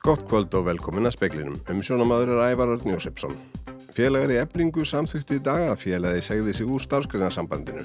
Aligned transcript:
Gott 0.00 0.22
kvöld 0.24 0.54
og 0.56 0.64
velkomin 0.64 1.04
að 1.04 1.12
speklinum. 1.12 1.56
Umsjónamaður 1.68 2.30
er 2.32 2.54
Ævar 2.54 2.70
Örn 2.72 2.88
Jósefsson. 2.88 3.34
Félagar 3.92 4.30
í 4.32 4.38
eblingu 4.40 4.80
samþukti 4.88 5.36
í 5.36 5.42
dag 5.44 5.66
að 5.66 5.82
félagi 5.82 6.22
segði 6.24 6.54
sig 6.56 6.70
úr 6.72 6.80
starfsgreinasambandinu. 6.80 7.82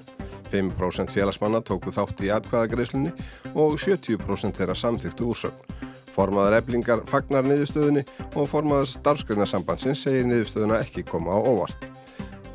5% 0.48 1.12
félagsmanna 1.12 1.59
tóku 1.67 1.91
þátt 1.91 2.23
í 2.23 2.31
atkvæðagreislunni 2.31 3.12
og 3.52 3.75
70% 3.84 4.55
þeirra 4.55 4.77
samþuktu 4.80 5.27
úrsögn. 5.27 5.75
Formaður 6.16 6.55
eblingar 6.62 7.04
fagnar 7.12 7.43
niðurstöðunni 7.49 8.05
og 8.32 8.47
formaður 8.47 8.93
starfsgreinasambandsins 8.93 10.05
segir 10.07 10.23
niðurstöðuna 10.29 10.79
ekki 10.86 11.04
koma 11.04 11.36
á 11.36 11.39
óvart. 11.43 11.89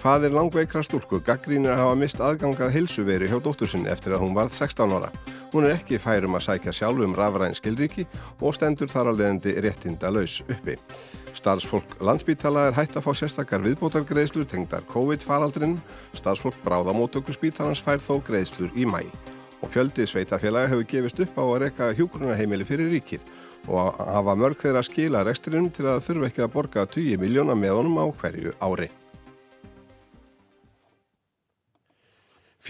Fadir 0.01 0.33
langveikra 0.33 0.81
stúlku 0.81 1.21
gaggrínir 1.21 1.75
að 1.75 1.83
hafa 1.83 2.01
mist 2.01 2.25
aðgangað 2.25 2.73
hilsuveri 2.79 3.29
hjá 3.29 3.37
dóttur 3.45 3.69
sinni 3.69 3.93
eftir 3.93 4.17
að 4.17 4.25
hún 4.25 4.33
varð 4.39 4.57
16 4.57 4.97
ára. 4.97 5.13
Hún 5.51 5.67
er 5.67 5.75
ekki 5.75 5.99
færum 5.99 6.37
að 6.39 6.45
sækja 6.47 6.73
sjálf 6.77 7.03
um 7.03 7.15
rafræn 7.19 7.57
skilriki 7.59 8.05
og 8.39 8.55
stendur 8.55 8.91
þar 8.91 9.11
að 9.11 9.17
leðandi 9.19 9.55
réttinda 9.65 10.13
laus 10.15 10.37
uppi. 10.47 10.77
Starfsfólk 11.35 11.97
landsbítala 12.07 12.69
er 12.69 12.77
hægt 12.77 12.95
að 12.99 13.09
fá 13.09 13.11
sérstakar 13.19 13.65
viðbótargreðslur 13.65 14.47
tengdar 14.47 14.87
COVID-faraldrinn. 14.93 15.75
Starfsfólk 16.15 16.59
bráðamótöku 16.63 17.35
spítalans 17.35 17.83
fær 17.83 17.99
þó 17.99 18.21
greiðslur 18.27 18.71
í 18.79 18.87
mæ. 18.87 19.03
Og 19.61 19.75
fjöldi 19.75 20.07
sveitarfélagi 20.07 20.71
hefur 20.71 20.89
gefist 20.95 21.27
upp 21.27 21.43
á 21.43 21.45
að 21.45 21.59
rekka 21.67 21.91
hjúgrunarheimili 21.99 22.65
fyrir 22.65 22.95
ríkið 22.95 23.27
og 23.69 23.99
hafa 23.99 24.39
mörg 24.39 24.63
þeirra 24.63 24.87
skila 24.87 25.27
reksturinnum 25.27 25.75
til 25.75 25.91
að 25.91 26.07
þurfa 26.07 26.31
ekki 26.31 26.47
að 26.47 26.55
borga 26.55 26.87
20 26.87 27.21
miljóna 27.21 27.59
með 27.59 27.77
honum 27.83 28.01
á 28.01 28.07
hverju 28.23 28.55
ári. 28.63 28.89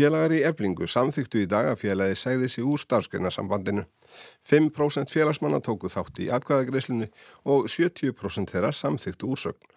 Félagar 0.00 0.32
í 0.32 0.38
eblingu 0.48 0.86
samþyktu 0.88 1.43
í 1.43 1.48
dag 1.51 1.66
að 1.68 1.82
félagi 1.82 2.15
segði 2.16 2.46
sig 2.48 2.65
úr 2.65 2.80
starfsgreinasambandinu. 2.80 3.82
5% 4.48 5.12
félagsmanna 5.12 5.60
tóku 5.60 5.90
þátt 5.92 6.23
í 6.24 6.30
atkvæðagreislinu 6.32 7.10
og 7.52 7.68
70% 7.68 8.54
þeirra 8.54 8.70
samþyktu 8.73 9.29
úrsögn. 9.29 9.68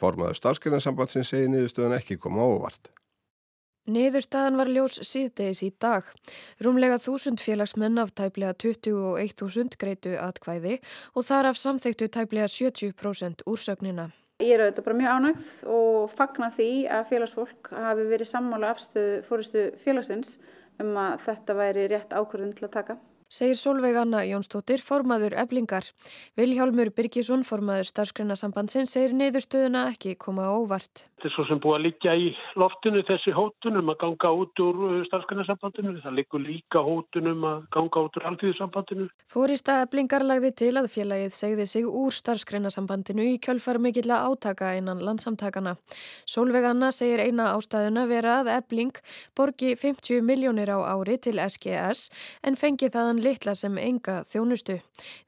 Formaður 0.00 0.40
starfsgreinasambandsin 0.40 1.28
segi 1.28 1.52
niðurstöðan 1.52 1.98
ekki 1.98 2.16
koma 2.16 2.48
óvart. 2.48 2.88
Niðurstaðan 3.84 4.56
var 4.56 4.72
ljós 4.72 4.96
síðdegis 5.04 5.60
í 5.68 5.72
dag. 5.76 6.08
Rúmlega 6.64 6.96
þúsund 6.96 7.44
félagsmenn 7.44 8.00
af 8.00 8.16
tæplega 8.16 8.56
21.000 8.56 9.76
greitu 9.76 10.16
atkvæði 10.16 10.78
og 11.12 11.28
þar 11.28 11.52
af 11.52 11.60
samþyktu 11.60 12.08
tæplega 12.16 12.48
70% 12.48 13.44
úrsögnina. 13.44 14.08
Ég 14.36 14.52
er 14.52 14.66
auðvitað 14.66 14.84
bara 14.84 14.96
mjög 14.98 15.14
ánægð 15.16 15.44
og 15.72 16.10
fagna 16.12 16.50
því 16.52 16.70
að 16.92 17.06
félagsfólk 17.08 17.70
hafi 17.72 18.02
verið 18.10 18.28
sammála 18.28 18.72
afstöðu 18.74 19.14
fóristu 19.24 19.62
félagsins 19.80 20.34
um 20.82 20.90
að 21.00 21.22
þetta 21.24 21.56
væri 21.56 21.86
rétt 21.88 22.12
ákvörðun 22.12 22.52
til 22.58 22.66
að 22.66 22.74
taka 22.74 22.98
segir 23.32 23.56
Solveig 23.58 23.96
Anna 23.98 24.22
Jónsdóttir, 24.26 24.82
formaður 24.84 25.34
eblingar. 25.40 25.88
Viljálmur 26.38 26.92
Birgisson, 26.94 27.42
formaður 27.46 27.88
starfskreinasambandsinn, 27.90 28.86
segir 28.86 29.16
neyðurstöðuna 29.18 29.88
ekki 29.92 30.14
koma 30.20 30.46
óvart. 30.54 31.06
Þetta 31.26 31.34
er 31.34 31.42
svo 31.42 31.44
sem 31.48 31.58
búið 31.58 31.74
að 31.74 31.82
liggja 31.82 32.12
í 32.14 32.26
loftinu 32.54 33.00
þessi 33.02 33.32
hótunum 33.34 33.88
að 33.90 33.96
ganga 33.98 34.28
út 34.38 34.60
úr 34.62 34.76
uh, 34.86 34.98
starfskreinarsambandinu. 35.08 35.96
Það 36.04 36.14
liggur 36.14 36.42
líka 36.44 36.82
hótunum 36.86 37.40
að 37.50 37.64
ganga 37.74 38.02
út 38.06 38.18
úr 38.20 38.26
alþjóðsambandinu. 38.30 39.06
Fórista 39.26 39.80
eblingar 39.82 40.22
lagði 40.22 40.52
til 40.62 40.68
að 40.78 40.86
félagið 40.92 41.34
segði 41.34 41.66
sig 41.66 41.88
úr 41.90 42.14
starfskreinarsambandinu 42.14 43.26
í 43.26 43.40
kjölfar 43.42 43.80
mikill 43.82 44.06
að 44.14 44.28
átaka 44.28 44.68
einan 44.76 45.02
landsamtakana. 45.02 45.72
Solveig 46.30 46.68
Anna 46.70 46.92
segir 46.94 47.24
eina 47.24 47.48
ástæðuna 47.56 48.06
vera 48.06 48.36
að 48.44 48.52
ebling 48.54 49.02
borgi 49.34 49.74
50 49.82 50.22
miljónir 50.22 50.70
á 50.70 50.78
ári 50.94 51.18
til 51.18 51.40
SGS 51.42 52.06
en 52.46 52.54
fengi 52.54 52.86
þaðan 52.86 53.24
litla 53.26 53.56
sem 53.58 53.74
enga 53.82 54.20
þjónustu. 54.30 54.78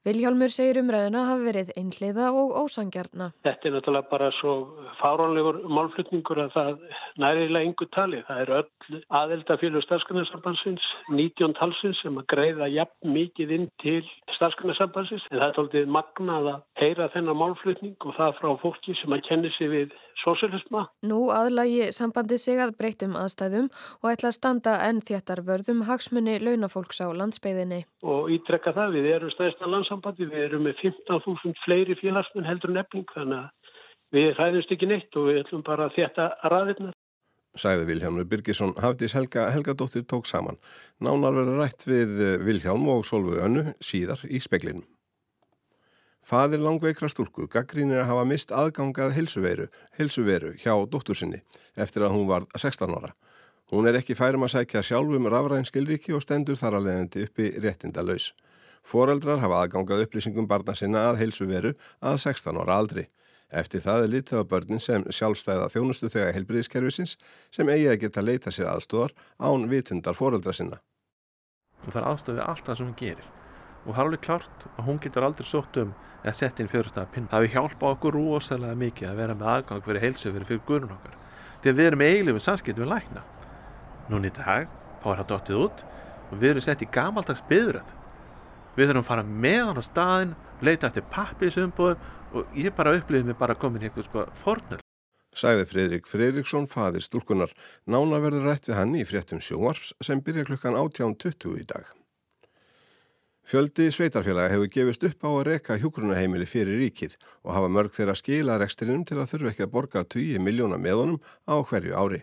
Viljálmur 0.07 0.55
segir 0.55 0.79
umræðuna 0.79 1.27
hafi 1.33 1.49
verið 1.51 1.75
einhliða 1.75 2.31
og 2.31 2.55
ósangjarna. 2.63 3.33
Þetta 3.43 3.67
er 3.67 3.75
náttúrulega 3.75 4.11
bara 4.15 4.31
svo 4.39 4.55
fáránlegur 5.03 5.59
málflutningur 5.89 6.39
að 6.43 6.51
það 6.53 6.81
næriðilega 7.19 7.67
engu 7.67 7.87
tali. 7.93 8.21
Það 8.27 8.41
er 8.43 8.51
öll 8.59 8.99
aðeldafélag 9.19 9.85
starfskanarsambansins, 9.85 10.85
19 11.09 11.55
talsins 11.57 12.01
sem 12.03 12.17
að 12.19 12.27
greiða 12.33 12.69
jafn 12.69 13.13
mikið 13.15 13.55
inn 13.57 13.67
til 13.81 14.03
starfskanarsambansins. 14.37 15.25
En 15.31 15.39
það 15.39 15.47
er 15.47 15.57
tóltið 15.57 15.89
magnað 15.97 16.51
að 16.53 16.61
heyra 16.81 17.09
þennan 17.15 17.41
málflutning 17.41 17.97
og 18.05 18.15
það 18.17 18.37
frá 18.39 18.51
fólki 18.61 18.95
sem 19.01 19.17
að 19.17 19.25
kenni 19.29 19.51
sig 19.57 19.71
við 19.73 19.97
sósialisma. 20.23 20.85
Nú 21.07 21.29
aðlagi 21.33 21.89
sambandi 21.95 22.37
sig 22.41 22.59
að 22.59 22.75
breytum 22.79 23.15
aðstæðum 23.19 23.69
og 24.01 24.09
ætla 24.11 24.31
að 24.31 24.37
standa 24.37 24.75
enn 24.87 25.01
þéttar 25.05 25.43
vörðum 25.47 25.85
hagsmunni 25.87 26.37
launafólks 26.43 26.99
á 27.03 27.07
landsbeiðinni. 27.15 27.85
Og 28.03 28.29
ítrekka 28.35 28.73
það, 28.75 28.97
við 28.97 29.09
erum 29.15 29.33
stæðsta 29.33 29.69
landsambandi, 29.71 30.27
við 30.27 30.45
erum 30.49 30.67
með 30.67 30.83
15.000 30.83 31.63
fleiri 31.63 31.97
félagsmenn 32.01 32.47
heldur 32.47 32.75
nefning 32.75 33.07
þannig 33.15 33.45
að 33.45 33.58
við 34.15 34.33
hræðumst 34.37 34.73
ekki 34.73 34.89
neitt 34.89 35.17
og 35.19 35.29
við 35.29 35.41
ætlum 35.43 35.65
bara 35.65 35.89
að 35.89 35.97
þetta 35.99 36.29
raðirna. 36.53 36.93
Sæði 37.59 37.87
Vilhelmur 37.89 38.27
Birgisson, 38.29 38.75
Hafdís 38.77 39.15
Helga 39.17 39.49
Helgadóttir 39.53 40.05
tók 40.05 40.29
saman. 40.29 40.59
Nánar 41.01 41.33
verður 41.33 41.63
rætt 41.63 41.85
við 41.89 42.13
eh, 42.21 42.37
Vilhelm 42.45 42.85
og 42.93 43.01
Solveig 43.07 43.41
Önnu 43.43 43.73
síðar 43.81 44.21
í 44.29 44.41
speklinum. 44.43 44.85
Fadir 46.29 46.61
langveikra 46.61 47.09
stúlku 47.09 47.47
gaggrínir 47.49 48.03
að 48.03 48.11
hafa 48.11 48.25
mist 48.29 48.51
aðgangað 48.53 49.15
hilsuveru, 49.15 49.65
hilsuveru 49.97 50.51
hjá 50.61 50.75
dóttur 50.85 51.17
sinni 51.17 51.39
eftir 51.73 52.05
að 52.05 52.13
hún 52.13 52.27
var 52.29 52.45
16 52.53 52.93
ára. 52.93 53.15
Hún 53.73 53.89
er 53.89 53.97
ekki 53.97 54.17
færum 54.17 54.45
að 54.45 54.53
sækja 54.53 54.83
sjálfum 54.85 55.25
rafræn 55.29 55.65
skilriki 55.65 56.13
og 56.13 56.21
stendur 56.21 56.57
þar 56.57 56.77
að 56.77 56.85
leiðandi 56.85 57.25
uppi 57.25 57.49
réttinda 57.65 58.05
laus. 58.05 58.31
Foreldrar 58.85 59.41
hafa 59.41 59.63
aðgangað 59.63 60.05
upplýsingum 60.05 60.47
barna 60.49 60.77
sinna 60.77 61.07
að 61.09 61.23
heilsu 61.23 61.49
veru 61.49 61.73
að 61.97 62.21
16 62.27 62.61
ára 62.61 62.77
aldri. 62.77 63.07
Eftir 63.49 63.81
það 63.81 64.03
er 64.03 64.11
litið 64.13 64.41
á 64.45 64.49
börnin 64.51 64.81
sem 64.83 65.03
sjálfstæða 65.09 65.71
þjónustu 65.73 66.09
þegar 66.13 66.35
helbriðiskerfisins 66.37 67.15
sem 67.49 67.69
eigi 67.73 67.87
að 67.89 68.01
geta 68.03 68.21
leita 68.21 68.53
sér 68.53 68.69
aðstóðar 68.69 69.15
án 69.41 69.65
vitundar 69.71 70.17
foreldra 70.17 70.53
sinna. 70.53 70.77
Hún 71.81 71.95
fær 71.95 72.05
aðstöðu 72.11 72.43
allt 72.45 72.67
það 72.67 72.77
sem 72.77 72.89
hún 72.91 72.99
gerir 72.99 73.27
og 73.85 73.95
það 73.95 73.99
er 74.01 74.05
alveg 74.05 74.23
klart 74.27 74.65
að 74.75 74.85
hún 74.85 75.01
getur 75.01 75.25
aldrei 75.25 75.47
sótt 75.49 75.79
um 75.81 75.95
að 76.19 76.35
setja 76.35 76.61
inn 76.61 76.69
fjörstæða 76.69 77.09
pinn. 77.13 77.29
Það 77.31 77.45
hefur 77.45 77.53
hjálpað 77.55 77.93
okkur 77.95 78.17
rosalega 78.19 78.77
mikið 78.77 79.09
að 79.09 79.21
vera 79.23 79.37
með 79.39 79.51
aðgang 79.55 79.85
fyrir 79.87 80.03
heilsu 80.03 80.33
fyrir 80.33 80.49
fyrir 80.49 80.65
gurun 80.67 80.95
okkar. 80.97 81.15
Þegar 81.63 81.77
við 81.79 81.89
erum 81.89 82.03
eiginlega 82.05 82.43
samskiptum 82.43 82.85
við 82.85 82.91
lækna 82.93 83.23
núna 84.09 84.29
í 84.29 84.35
dag, 84.35 84.69
þá 85.01 85.07
er 85.09 85.21
það 85.21 85.29
dottið 85.31 85.63
út 85.63 85.81
og 86.29 86.37
við 86.41 86.51
erum 86.51 86.65
sett 86.65 86.83
í 86.83 86.91
gamaldags 86.91 87.43
byðröð 87.49 87.95
við 88.75 88.89
þurfum 88.89 89.03
að 89.03 89.09
fara 89.09 89.25
með 89.25 89.61
hann 89.67 89.81
á 89.81 89.83
staðin 89.85 90.35
leita 90.65 90.89
eftir 90.89 91.05
pappisumboðum 91.13 92.07
og 92.33 92.59
ég 92.59 92.75
bara 92.75 92.95
upplifið 92.97 93.31
mig 93.31 93.39
bara 93.39 93.57
komin 93.57 93.83
í 93.83 93.89
eitthvað 93.89 94.09
sko 94.09 94.27
fornul 94.43 94.81
Sæði 95.39 95.65
Fredrik 95.69 96.07
Fredriksson, 96.09 96.65
fadir 96.67 97.05
stúlkunar 97.05 97.53
nána 97.85 98.19
verður 98.23 98.49
rætt 98.49 98.67
við 98.69 98.79
hann 98.79 98.95
í 98.97 99.05
fréttum 99.05 99.41
sjónvarps 99.43 99.93
sem 100.03 100.23
byrja 100.25 100.47
klukkan 100.49 100.75
18.20 100.75 101.59
í 101.61 101.65
dag. 101.69 101.85
Fjöldi 103.49 103.87
sveitarfélaga 103.93 104.51
hefur 104.51 104.69
gefist 104.73 105.05
upp 105.07 105.23
á 105.25 105.29
að 105.29 105.45
reka 105.47 105.77
hjúkrunaheimili 105.81 106.45
fyrir 106.49 106.81
ríkið 106.81 107.15
og 107.45 107.53
hafa 107.55 107.69
mörg 107.77 107.95
þeirra 107.95 108.17
skila 108.17 108.57
rekstrinum 108.61 109.05
til 109.09 109.17
að 109.17 109.31
þurfa 109.31 109.53
ekki 109.53 109.65
að 109.65 109.71
borga 109.77 110.03
20 110.05 110.43
miljóna 110.45 110.77
með 110.81 110.99
honum 111.01 111.21
á 111.49 111.55
hverju 111.57 111.95
ári. 111.97 112.19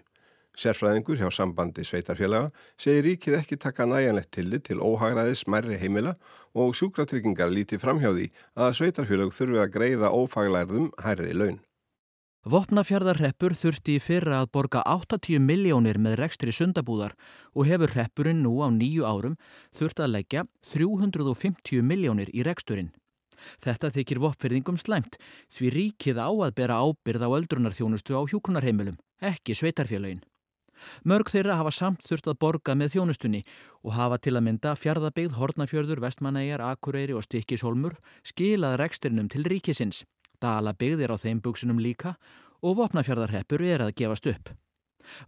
Sérfræðingur 0.57 1.19
hjá 1.21 1.29
sambandi 1.29 1.85
sveitarfélaga 1.85 2.49
segir 2.81 3.05
ríkið 3.05 3.35
ekki 3.43 3.59
taka 3.61 3.85
næjanlegt 3.85 4.31
tillit 4.33 4.65
til 4.65 4.81
óhagraðis 4.81 5.43
smærri 5.45 5.77
heimila 5.77 6.15
og 6.57 6.73
sjúkratryggingar 6.79 7.53
líti 7.53 7.77
framhjáði 7.77 8.31
að 8.57 8.77
sveitarfélag 8.79 9.35
þurfi 9.37 9.61
að 9.61 9.73
greiða 9.75 10.13
ófaglærðum 10.17 10.89
hærri 11.05 11.35
laun. 11.37 11.59
Vopnafjörðarreppur 12.47 13.57
þurfti 13.59 13.97
í 13.99 14.01
fyrra 14.01 14.39
að 14.39 14.53
borga 14.55 14.81
80 14.87 15.43
miljónir 15.43 15.99
með 15.99 16.21
rekstri 16.21 16.53
sundabúðar 16.55 17.17
og 17.53 17.67
hefur 17.67 17.91
reppurinn 17.99 18.45
nú 18.45 18.61
á 18.63 18.71
nýju 18.71 19.03
árum 19.03 19.35
þurft 19.75 20.01
að 20.01 20.13
leggja 20.15 20.45
350 20.71 21.83
miljónir 21.83 22.31
í 22.31 22.47
reksturinn. 22.47 22.95
Þetta 23.61 23.91
þykir 23.99 24.23
vopnfyrðingum 24.23 24.79
slæmt 24.81 25.19
því 25.53 25.73
ríkið 25.75 26.23
á 26.23 26.31
að 26.31 26.55
bera 26.63 26.79
ábyrð 26.81 27.27
á 27.27 27.31
öldrunarþjónustu 27.41 28.17
á 28.17 28.23
hjúkunarheimilum, 28.31 28.97
ekki 29.21 29.59
sveitarfélagin. 29.59 30.23
Mörg 31.05 31.31
þeirra 31.33 31.57
hafa 31.61 31.73
samt 31.75 32.05
þurft 32.07 32.29
að 32.31 32.39
borga 32.43 32.75
með 32.79 32.97
þjónustunni 32.97 33.43
og 33.83 33.95
hafa 33.97 34.19
til 34.19 34.35
að 34.37 34.47
mynda 34.49 34.75
fjardabigð, 34.77 35.39
hornafjörður, 35.39 36.03
vestmanæjar, 36.05 36.65
akureyri 36.65 37.17
og 37.17 37.25
stikkishólmur 37.27 37.97
skilað 38.27 38.79
reksturinnum 38.83 39.31
til 39.33 39.47
ríkisins. 39.47 40.05
Dalabigð 40.43 41.07
er 41.07 41.15
á 41.15 41.17
þeim 41.17 41.41
buksunum 41.45 41.81
líka 41.81 42.17
og 42.63 42.79
vopnafjörðarheppur 42.81 43.65
er 43.65 43.87
að 43.87 43.97
gefast 44.01 44.29
upp. 44.31 44.53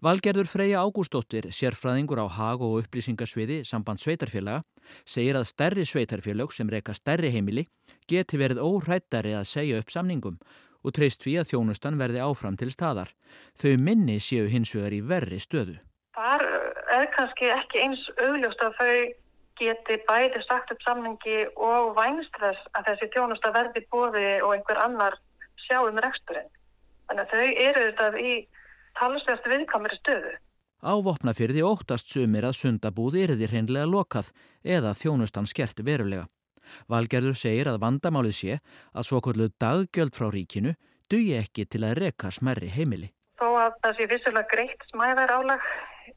Valgerður 0.03 0.49
Freyja 0.51 0.83
Ágústóttir, 0.83 1.51
sérfræðingur 1.55 2.19
á 2.19 2.27
hag 2.27 2.63
og 2.67 2.81
upplýsingasviði 2.83 3.61
samband 3.69 4.03
sveitarfélaga, 4.03 4.65
segir 5.07 5.39
að 5.39 5.47
stærri 5.53 5.85
sveitarfélag 5.87 6.55
sem 6.55 6.71
reyka 6.71 6.95
stærri 6.97 7.31
heimili 7.31 7.69
geti 8.11 8.41
verið 8.41 8.63
óhrættari 8.65 9.37
að 9.39 9.47
segja 9.53 9.79
upp 9.79 9.93
samningum 9.95 10.39
og 10.85 10.95
treyst 10.97 11.25
við 11.27 11.43
að 11.43 11.53
þjónustan 11.53 11.99
verði 12.01 12.23
áfram 12.25 12.59
til 12.59 12.71
staðar. 12.75 13.13
Þau 13.59 13.73
minni 13.83 14.19
séu 14.23 14.49
hins 14.51 14.75
vegar 14.77 14.95
í 14.95 15.01
verri 15.03 15.41
stöðu. 15.43 15.79
Það 16.19 16.45
er 16.99 17.09
kannski 17.15 17.51
ekki 17.55 17.83
eins 17.85 18.05
augljóst 18.19 18.63
að 18.65 18.79
þau 18.79 18.93
geti 19.59 19.99
bæði 20.07 20.43
sagt 20.47 20.71
upp 20.73 20.85
samningi 20.87 21.39
og 21.57 21.95
vænst 21.99 22.35
þess 22.39 22.71
að 22.79 22.93
þessi 22.93 23.11
þjónusta 23.15 23.51
verði 23.55 23.85
bóði 23.91 24.29
og 24.43 24.55
einhver 24.55 24.81
annar 24.85 25.19
sjá 25.67 25.81
um 25.83 25.99
reksturinn. 25.99 26.51
Þannig 27.09 27.25
að 27.25 27.33
þau 27.33 27.47
eru 27.67 27.87
þetta 27.89 28.23
í 28.23 28.35
talsvægt 28.99 29.51
viðkamri 29.51 29.99
stöðu. 29.99 30.35
Á 30.79 30.95
vopnafyrði 31.03 31.65
óttast 31.67 32.13
sumir 32.13 32.47
að 32.47 32.59
sundabúð 32.61 33.19
erði 33.25 33.49
hreinlega 33.51 33.89
lokað 33.91 34.31
eða 34.63 34.95
þjónustan 34.95 35.49
skert 35.51 35.83
verulega. 35.83 36.29
Valgerður 36.89 37.39
segir 37.39 37.71
að 37.71 37.81
vandamálið 37.85 38.37
sé 38.41 38.59
að 38.95 39.09
svo 39.09 39.21
kolluð 39.25 39.55
daggjöld 39.63 40.17
frá 40.19 40.29
ríkinu 40.33 40.75
dugi 41.11 41.37
ekki 41.39 41.67
til 41.67 41.85
að 41.89 42.01
reka 42.03 42.33
smerri 42.35 42.69
heimili. 42.73 43.13
Þó 43.39 43.49
að 43.63 43.79
það 43.85 43.97
sé 43.97 44.09
vissulega 44.13 44.51
greitt 44.53 44.85
smæðar 44.91 45.33
álag 45.33 45.65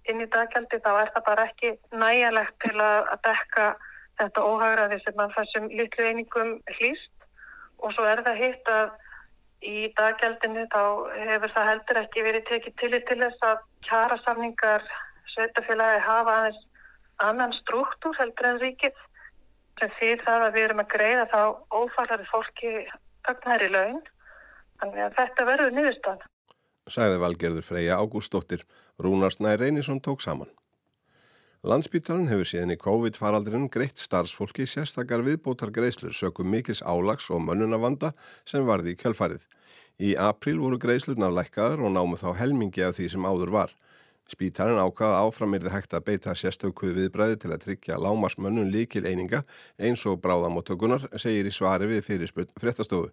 inn 0.10 0.24
í 0.24 0.28
daggjaldi 0.34 0.82
þá 0.82 0.92
er 0.96 1.14
það 1.14 1.26
bara 1.28 1.48
ekki 1.50 1.72
nægjalegt 1.94 2.58
til 2.64 2.76
að 2.82 3.14
dekka 3.28 3.68
þetta 4.22 4.46
óhagraði 4.46 5.00
sem 5.04 5.22
að 5.22 5.36
þessum 5.38 5.70
litlu 5.78 6.08
einingum 6.08 6.52
hlýst 6.78 7.28
og 7.82 7.94
svo 7.96 8.08
er 8.10 8.24
það 8.26 8.42
hitt 8.42 8.72
að 8.72 8.92
í 9.62 9.78
daggjaldinu 9.98 10.66
þá 10.74 10.82
hefur 11.30 11.54
það 11.56 11.70
heldur 11.70 12.02
ekki 12.02 12.26
verið 12.26 12.48
tekið 12.50 12.78
til 12.82 12.92
til 13.08 13.20
þess 13.22 13.46
að 13.46 13.64
kjara 13.88 14.18
samningar 14.26 14.86
sveitafélagi 15.36 16.04
hafa 16.08 16.38
aðeins 16.40 16.62
annan 17.22 17.54
struktúr 17.60 18.18
heldur 18.18 18.50
en 18.52 18.62
ríkið 18.64 19.02
sem 19.82 19.94
þýr 19.98 20.24
það 20.26 20.48
að 20.48 20.56
við 20.56 20.68
erum 20.68 20.84
að 20.84 20.92
greiða 20.94 21.28
þá 21.32 21.42
ófallari 21.74 22.28
fólki 22.30 22.74
ögnæri 23.32 23.70
laun. 23.74 24.02
Þannig 24.82 25.04
að 25.06 25.18
þetta 25.20 25.48
verður 25.50 25.76
niðurstað. 25.78 26.26
Sæði 26.90 27.20
valgerður 27.22 27.66
Freyja 27.66 28.00
Ágústóttir, 28.02 28.66
Rúnarsnæ 29.02 29.54
Reynisson 29.58 30.02
tók 30.02 30.24
saman. 30.24 30.50
Landsbítalinn 31.62 32.30
hefur 32.32 32.48
síðan 32.50 32.74
í 32.74 32.78
COVID-faraldrinum 32.82 33.70
greitt 33.70 34.02
starfsfólki 34.02 34.66
sérstakar 34.66 35.22
viðbótar 35.22 35.70
greiðslur 35.74 36.16
sökum 36.18 36.50
mikils 36.50 36.82
álags 36.82 37.30
og 37.30 37.44
mönnunavanda 37.46 38.16
sem 38.50 38.66
varði 38.66 38.96
í 38.96 38.98
kjölfarið. 38.98 39.46
Í 40.02 40.16
april 40.18 40.58
voru 40.58 40.80
greiðslurna 40.82 41.30
lækkaður 41.30 41.86
og 41.86 41.94
námu 41.94 42.18
þá 42.18 42.32
helmingi 42.40 42.82
af 42.82 42.98
því 42.98 43.12
sem 43.14 43.30
áður 43.30 43.54
var. 43.54 43.76
Spítalinn 44.32 44.80
ákvaða 44.80 45.26
áframirði 45.26 45.74
hægt 45.74 45.94
að 45.98 46.06
beita 46.08 46.34
sérstökuð 46.38 46.94
viðbræði 46.96 47.40
til 47.42 47.52
að 47.52 47.64
tryggja 47.66 47.98
lámarsmönnun 48.00 48.72
líkil 48.72 49.04
eininga 49.04 49.42
eins 49.76 50.06
og 50.08 50.22
bráðamóttökunar 50.24 51.10
segir 51.20 51.50
í 51.50 51.52
svari 51.52 51.90
við 51.92 52.06
fyrirspöld 52.08 52.54
fréttastofu. 52.62 53.12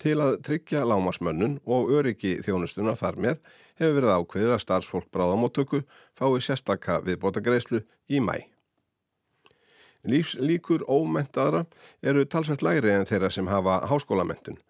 Til 0.00 0.16
að 0.20 0.38
tryggja 0.44 0.84
lámarsmönnun 0.88 1.58
og 1.64 1.92
öryggi 1.98 2.36
þjónustunar 2.44 2.96
þar 3.00 3.20
með 3.20 3.46
hefur 3.80 3.98
verið 3.98 4.16
ákveðið 4.16 4.56
að 4.56 4.64
starfsfólk 4.64 5.08
bráðamóttöku 5.12 5.82
fái 6.16 6.40
sérstakka 6.44 7.00
viðbóta 7.04 7.44
greiðslu 7.44 7.82
í 8.08 8.20
mæ. 8.24 8.36
Lífslíkur 10.06 10.86
ómentaðra 10.88 11.64
eru 12.00 12.24
talsveit 12.24 12.62
læri 12.62 12.92
en 12.94 13.08
þeirra 13.08 13.32
sem 13.32 13.48
hafa 13.50 13.82
háskólamentun. 13.90 14.60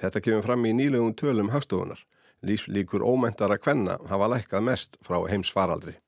Þetta 0.00 0.24
kemur 0.24 0.48
fram 0.48 0.64
í 0.66 0.72
nýlegum 0.74 1.14
tölum 1.14 1.52
hagstofunar. 1.52 2.00
Lífslíkur 2.40 3.02
ómentara 3.04 3.58
kvenna 3.60 3.98
hafa 4.08 4.30
lækkað 4.32 4.62
mest 4.64 4.96
frá 5.04 5.18
heimsfaraldri. 5.28 5.98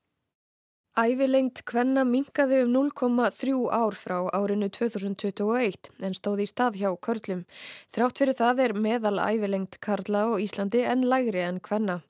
Ævilengt 0.93 1.63
kvenna 1.65 2.03
minkaði 2.05 2.63
um 2.67 2.73
0,3 2.93 3.53
ár 3.73 3.95
frá 3.97 4.19
árinu 4.37 4.67
2021 4.69 5.89
en 6.05 6.17
stóði 6.17 6.45
í 6.45 6.51
stað 6.51 6.77
hjá 6.81 6.91
körlum. 7.07 7.47
Þrátt 7.93 8.21
fyrir 8.21 8.37
það 8.37 8.61
er 8.65 8.75
meðal 8.77 9.17
ævilengt 9.21 9.79
karla 9.81 10.27
á 10.29 10.31
Íslandi 10.37 10.83
en 10.85 11.07
lægri 11.09 11.45
en 11.45 11.61
kvenna. 11.65 12.03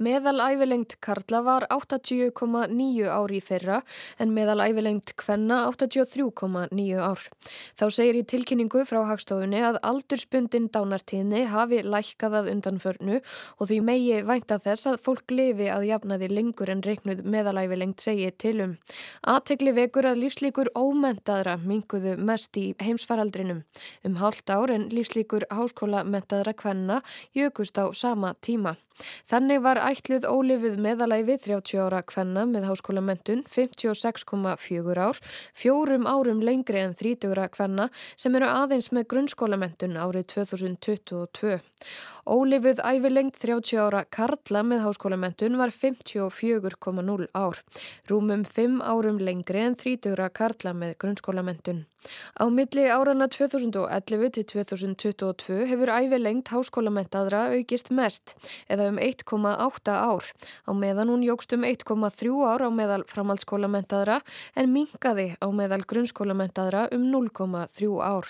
Meðal 0.00 0.38
ævilengt 0.40 0.94
karla 1.04 1.42
var 1.44 1.66
80,9 1.68 3.04
ár 3.04 3.32
í 3.36 3.40
fyrra 3.44 3.82
en 4.16 4.30
meðal 4.32 4.62
ævilengt 4.64 5.12
kvenna 5.20 5.58
83,9 5.68 7.02
ár. 7.04 7.26
Þá 7.76 7.84
segir 7.92 8.16
í 8.16 8.22
tilkynningu 8.24 8.86
frá 8.88 9.02
hagstofunni 9.10 9.60
að 9.60 9.76
aldurspundin 9.84 10.70
dánartíðni 10.72 11.42
hafi 11.52 11.82
lækkað 11.84 12.38
að 12.38 12.48
undanförnu 12.54 13.18
og 13.20 13.68
því 13.68 13.78
megi 13.90 14.22
vænta 14.24 14.56
þess 14.64 14.88
að 14.88 14.98
fólk 15.04 15.36
lifi 15.36 15.68
að 15.68 15.84
jafnaði 15.90 16.32
lengur 16.32 16.72
en 16.72 16.80
reiknuð 16.86 17.20
meðal 17.28 17.58
ævilengt 17.60 18.00
segi 18.00 18.32
tilum. 18.40 18.78
Aðtegli 19.28 19.76
vekur 19.82 20.08
að 20.08 20.22
lífslíkur 20.24 20.72
ómentaðra 20.80 21.58
minguðu 21.60 22.16
mest 22.16 22.56
í 22.56 22.70
heimsfaraldrinum. 22.80 23.66
Um 24.08 24.16
hálft 24.16 24.48
ár 24.48 24.72
en 24.72 24.88
lífslíkur 24.88 25.44
háskólamentaðra 25.52 26.56
kvenna 26.56 27.02
jökust 27.36 27.76
á 27.76 27.92
sama 27.92 28.32
tíma. 28.40 28.78
Þannig 29.28 29.62
var 29.64 29.80
ætluð 29.90 30.26
ólifið 30.28 30.76
meðalæfi 30.82 31.36
30 31.46 31.80
ára 31.82 32.00
kvenna 32.06 32.44
með 32.46 32.68
háskólamentun 32.68 33.42
56,4 33.50 35.00
ár, 35.02 35.18
fjórum 35.56 36.06
árum 36.06 36.42
lengri 36.44 36.82
en 36.84 36.94
30 36.94 37.32
ára 37.32 37.48
kvenna 37.50 37.88
sem 38.14 38.36
eru 38.38 38.46
aðeins 38.50 38.90
með 38.94 39.08
grunnskólamentun 39.12 39.98
árið 39.98 40.28
2022. 40.34 41.58
Ólifið 42.30 42.82
æfilengt 42.86 43.40
30 43.42 43.82
ára 43.82 44.04
karla 44.06 44.62
með 44.66 44.84
háskólamentun 44.86 45.58
var 45.58 45.74
54,0 45.74 47.30
ár, 47.34 47.62
rúmum 48.10 48.44
5 48.46 48.82
árum 48.86 49.18
lengri 49.18 49.64
en 49.64 49.78
30 49.80 50.14
ára 50.14 50.30
karla 50.30 50.76
með 50.76 50.98
grunnskólamentun. 51.02 51.86
Á 52.40 52.44
milli 52.48 52.84
árana 52.88 53.28
2011 53.28 54.30
til 54.36 54.46
2022 54.52 55.66
hefur 55.70 55.92
æfilengt 55.92 56.52
háskólamentaðra 56.52 57.42
aukist 57.56 57.90
mest 57.92 58.36
eða 58.68 58.88
um 58.92 59.00
1,8 59.00 59.92
ár 59.92 60.24
á 60.64 60.72
meðan 60.72 61.12
hún 61.12 61.26
jógst 61.26 61.52
um 61.56 61.66
1,3 61.68 62.30
ár 62.52 62.64
á 62.64 62.70
meðal 62.72 63.04
framhaldsskólamentaðra 63.10 64.20
en 64.56 64.72
mingaði 64.72 65.34
á 65.36 65.46
meðal 65.52 65.84
grunnskólamentaðra 65.84 66.88
um 66.96 67.10
0,3 67.12 68.00
ár. 68.00 68.26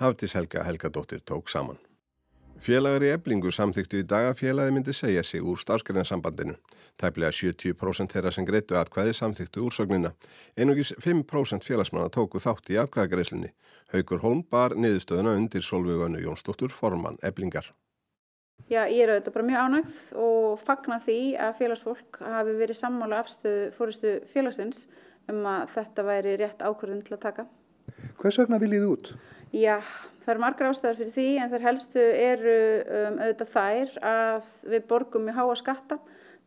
Haftis 0.00 0.34
Helga 0.34 0.64
Helgadóttir 0.64 1.20
tók 1.22 1.48
saman. 1.48 1.78
Félagar 2.60 3.00
í 3.00 3.08
eblingu 3.08 3.48
samþyktu 3.56 4.02
í 4.02 4.04
dag 4.04 4.26
að 4.28 4.42
félagi 4.42 4.72
myndi 4.76 4.92
segja 4.92 5.22
sig 5.24 5.40
úr 5.40 5.56
starfsgrænarsambandinu. 5.62 6.58
Tæplega 7.00 7.32
70% 7.32 8.12
þeirra 8.12 8.32
sem 8.36 8.44
greitu 8.44 8.76
atkvæði 8.76 9.14
samþyktu 9.16 9.62
úrsögnina. 9.64 10.10
Einugis 10.60 10.92
5% 11.00 11.64
félagsmanna 11.64 12.12
tóku 12.12 12.42
þátt 12.44 12.68
í 12.68 12.76
atkvæðagreislinni. 12.82 13.54
Haugur 13.94 14.20
Holm 14.20 14.44
bar 14.52 14.76
niðurstöðuna 14.76 15.38
undir 15.40 15.64
Solveiganu 15.64 16.20
Jónsdóttur 16.20 16.76
formann 16.76 17.16
eblingar. 17.24 17.72
Já, 18.68 18.84
ég 18.92 19.06
er 19.06 19.14
auðvitað 19.14 19.38
bara 19.38 19.48
mjög 19.48 19.64
ánægð 19.64 19.98
og 20.20 20.60
fagna 20.60 21.00
því 21.08 21.18
að 21.40 21.56
félagsfólk 21.62 22.22
hafi 22.28 22.60
verið 22.60 22.82
sammála 22.84 23.24
afstöðu 23.24 23.70
fóristu 23.78 24.18
félagsins 24.34 24.84
um 25.32 25.40
að 25.48 25.64
þetta 25.78 26.08
væri 26.12 26.36
rétt 26.44 26.60
ákvörðun 26.60 27.04
til 27.08 27.16
að 27.16 27.24
taka. 27.24 27.48
Hvers 28.20 28.44
vegna 28.44 28.60
viljið 28.60 28.84
þið 28.84 28.92
út? 28.92 29.14
Já, 29.50 29.80
það 30.22 30.30
eru 30.30 30.42
margar 30.44 30.68
ástæðar 30.70 30.98
fyrir 31.00 31.14
því 31.16 31.26
en 31.42 31.50
þær 31.50 31.64
helstu 31.64 32.02
eru 32.22 32.56
um, 32.86 33.16
auðvitað 33.18 33.48
þær 33.50 33.94
að 34.10 34.50
við 34.70 34.84
borgum 34.92 35.26
í 35.26 35.34
háa 35.34 35.56
skatta 35.58 35.96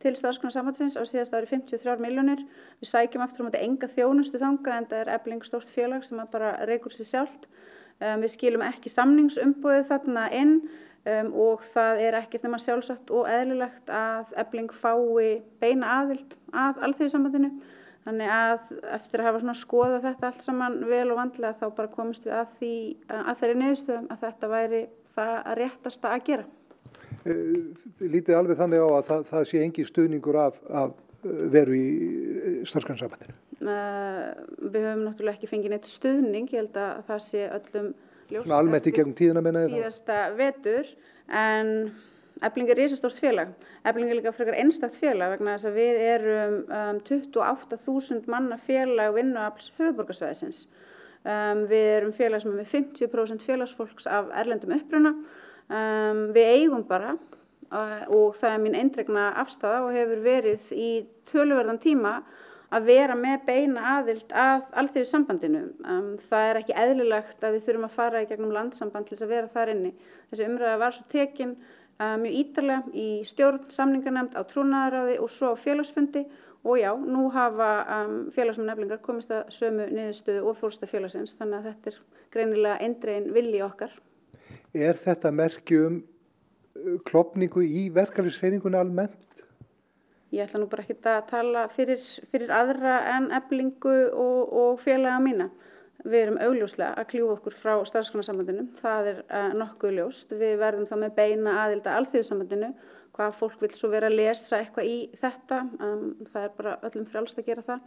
til 0.00 0.14
starfsgrunarsamhansins 0.16 0.96
á 0.96 1.04
síðast 1.04 1.36
ári 1.36 1.50
53 1.50 2.00
miljónir. 2.00 2.40
Við 2.80 2.88
sækjum 2.88 3.24
aftur 3.26 3.44
um 3.44 3.50
þetta 3.50 3.60
enga 3.66 3.90
þjónustu 3.92 4.40
þanga 4.40 4.78
en 4.78 4.88
það 4.88 5.02
er 5.02 5.12
ebling 5.18 5.44
stórt 5.44 5.68
félag 5.68 6.08
sem 6.08 6.24
bara 6.32 6.54
reykur 6.64 6.96
sér 6.96 7.10
sjálft. 7.10 7.44
Um, 8.00 8.24
við 8.24 8.32
skilum 8.38 8.64
ekki 8.64 8.92
samningsumbúið 8.92 9.84
þarna 9.92 10.24
inn 10.40 10.56
um, 11.04 11.30
og 11.44 11.68
það 11.76 12.04
er 12.08 12.18
ekkert 12.22 12.48
nema 12.48 12.60
sjálfsagt 12.62 13.12
og 13.12 13.28
eðlilegt 13.28 13.92
að 13.92 14.32
ebling 14.46 14.72
fái 14.72 15.42
beina 15.60 15.98
aðild 16.00 16.38
að 16.56 16.80
alþjóðsambandinu. 16.88 17.52
Þannig 18.04 18.32
að 18.34 18.64
eftir 18.98 19.22
að 19.22 19.30
hafa 19.30 19.54
skoða 19.56 20.00
þetta 20.04 20.28
allt 20.28 20.42
saman 20.44 20.74
vel 20.90 21.06
og 21.08 21.16
vandlega 21.16 21.56
þá 21.56 21.64
bara 21.78 21.92
komist 21.94 22.26
við 22.26 22.34
að, 22.36 22.50
því, 22.58 22.74
að 23.08 23.38
þeirri 23.40 23.56
niðurstöðum 23.62 24.10
að 24.12 24.26
þetta 24.26 24.50
væri 24.52 24.82
það 25.14 25.32
að 25.38 25.58
réttasta 25.60 26.12
að 26.12 26.26
gera. 26.28 26.44
Eh, 27.24 27.56
lítið 28.04 28.36
alveg 28.36 28.60
þannig 28.60 28.84
á 28.84 28.88
að 28.90 29.06
það, 29.08 29.26
það 29.30 29.48
sé 29.48 29.64
engi 29.64 29.86
stuðningur 29.88 30.38
af, 30.42 30.60
af 30.68 30.92
eh, 31.24 31.44
veru 31.54 31.76
í 31.78 31.86
eh, 31.88 32.58
starfsgrannsambandinu? 32.68 33.36
Við 33.64 34.82
höfum 34.84 35.04
náttúrulega 35.06 35.38
ekki 35.38 35.48
fengið 35.48 35.72
neitt 35.72 35.88
stuðning, 35.88 36.50
ég 36.52 36.66
held 36.66 36.76
að 36.76 36.98
það 37.08 37.22
sé 37.24 37.46
öllum 37.46 37.86
ljóst. 38.28 38.44
Svona 38.44 38.58
almennt 38.60 38.88
í 38.90 38.92
gegnum 38.92 39.16
tíðina 39.16 39.44
menna 39.44 39.64
eða? 39.64 39.78
Síðasta 39.78 40.18
vetur 40.36 40.90
en 41.32 41.72
Ebling 42.44 42.70
er 42.70 42.78
risastórt 42.78 43.18
félag. 43.20 43.52
Ebling 43.88 44.10
er 44.10 44.18
líka 44.18 44.32
frekar 44.34 44.56
einstakt 44.60 44.98
félag 45.00 45.34
vegna 45.34 45.54
þess 45.54 45.68
að 45.70 45.78
við 45.78 46.00
erum 46.08 46.56
um, 46.64 46.98
28.000 47.08 48.28
manna 48.30 48.58
félag 48.60 49.14
vinnuafls 49.16 49.70
höfuborgarsvæðisins. 49.78 50.66
Um, 51.24 51.64
við 51.70 51.86
erum 51.94 52.12
félag 52.12 52.44
sem 52.44 52.52
er 52.52 52.60
með 52.60 52.72
50% 52.74 53.46
félagsfólks 53.46 54.08
af 54.10 54.32
erlendum 54.36 54.74
uppruna. 54.76 55.14
Um, 55.72 56.26
við 56.36 56.50
eigum 56.58 56.84
bara 56.88 57.14
uh, 57.72 58.02
og 58.12 58.34
það 58.40 58.50
er 58.50 58.64
mín 58.64 58.76
eindregna 58.78 59.28
afstæða 59.40 59.84
og 59.86 59.94
hefur 59.96 60.24
verið 60.24 60.72
í 60.76 60.90
töluverðan 61.30 61.80
tíma 61.80 62.18
að 62.74 62.88
vera 62.88 63.14
með 63.18 63.44
beina 63.46 63.84
aðild 63.98 64.32
að 64.34 64.66
allþjóðu 64.80 65.08
sambandinu. 65.08 65.62
Um, 65.86 66.10
það 66.28 66.48
er 66.48 66.60
ekki 66.60 66.76
eðlilegt 66.84 67.44
að 67.46 67.56
við 67.56 67.66
þurfum 67.68 67.88
að 67.88 67.96
fara 67.96 68.22
í 68.24 68.28
gegnum 68.30 68.54
landsamband 68.54 69.08
til 69.08 69.16
þess 69.16 69.26
að 69.26 69.34
vera 69.36 69.52
þar 69.52 69.72
inni. 69.74 69.94
Þessi 70.30 70.48
umræða 70.48 70.80
var 70.82 70.96
svo 70.96 71.06
tekinn 71.12 71.56
mjög 71.98 72.38
ítalega 72.40 72.94
í 72.94 73.08
stjórn, 73.26 73.68
samningarnemnd, 73.70 74.34
á 74.34 74.42
trúnaðaráði 74.50 75.18
og 75.22 75.30
svo 75.30 75.52
á 75.54 75.56
félagsfundi 75.58 76.24
og 76.64 76.78
já, 76.80 76.90
nú 76.96 77.28
hafa 77.30 77.68
um, 77.84 78.14
félagsmenneflingar 78.32 79.02
komist 79.04 79.30
að 79.34 79.50
sömu 79.52 79.84
niðurstöðu 79.92 80.46
og 80.48 80.56
fórsta 80.56 80.88
félagsins 80.88 81.36
þannig 81.36 81.60
að 81.60 81.68
þetta 81.68 81.90
er 81.90 81.98
greinilega 82.32 82.78
eindregin 82.86 83.28
vilji 83.36 83.60
okkar. 83.66 83.92
Er 84.72 84.96
þetta 84.98 85.32
merkjum 85.34 86.00
uh, 86.00 86.96
klopningu 87.04 87.62
í 87.66 87.90
verkefnisreiningunni 87.94 88.80
almennt? 88.80 89.44
Ég 90.34 90.48
ætla 90.48 90.62
nú 90.62 90.70
bara 90.72 90.82
ekki 90.82 90.96
að 91.06 91.20
tala 91.30 91.68
fyrir, 91.70 92.00
fyrir 92.32 92.50
aðra 92.50 92.96
en 93.12 93.28
eblingu 93.36 93.94
og, 94.10 94.40
og 94.50 94.80
félaga 94.82 95.20
mína. 95.22 95.50
Við 96.04 96.18
erum 96.20 96.40
augljóslega 96.44 97.00
að 97.00 97.06
kljúfa 97.14 97.34
okkur 97.38 97.54
frá 97.56 97.72
starfskonarsamandinu, 97.88 98.66
það 98.76 99.06
er 99.12 99.20
uh, 99.24 99.52
nokkuð 99.56 99.94
ljóst. 99.98 100.34
Við 100.36 100.58
verðum 100.60 100.88
þá 100.90 100.96
með 101.00 101.14
beina 101.16 101.54
aðilda 101.62 101.94
alþjóðsambandinu, 102.00 102.68
hvað 103.16 103.38
fólk 103.38 103.62
vil 103.62 103.70
svo 103.72 103.88
vera 103.92 104.10
að 104.10 104.18
lesa 104.18 104.58
eitthvað 104.58 104.90
í 104.90 104.98
þetta, 105.20 105.62
um, 105.78 106.02
það 106.28 106.48
er 106.48 106.52
bara 106.58 106.74
öllum 106.90 107.06
frjálst 107.08 107.40
að 107.40 107.48
gera 107.48 107.64
það. 107.64 107.86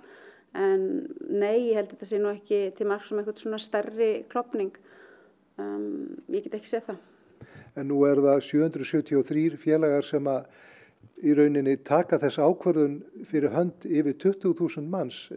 En 0.58 0.88
nei, 1.30 1.68
ég 1.68 1.78
held 1.78 1.92
þetta 1.94 2.10
sé 2.10 2.22
nú 2.22 2.32
ekki 2.32 2.62
til 2.78 2.88
marg 2.90 3.06
sem 3.06 3.20
eitthvað 3.22 3.44
svona 3.44 3.62
stærri 3.62 4.10
klopning, 4.32 4.74
um, 5.62 6.18
ég 6.34 6.48
get 6.48 6.58
ekki 6.58 6.74
séð 6.74 6.90
það. 6.90 7.06
En 7.78 7.92
nú 7.92 8.02
er 8.10 8.24
það 8.24 8.42
773 8.48 9.62
félagar 9.62 10.06
sem 10.08 10.32
að 10.32 10.50
í 11.26 11.34
rauninni 11.38 11.76
taka 11.86 12.20
þess 12.22 12.42
ákvörðun 12.42 13.00
fyrir 13.30 13.54
hönd 13.54 13.86
yfir 13.86 14.18
20.000 14.22 14.90
manns. 14.90 15.28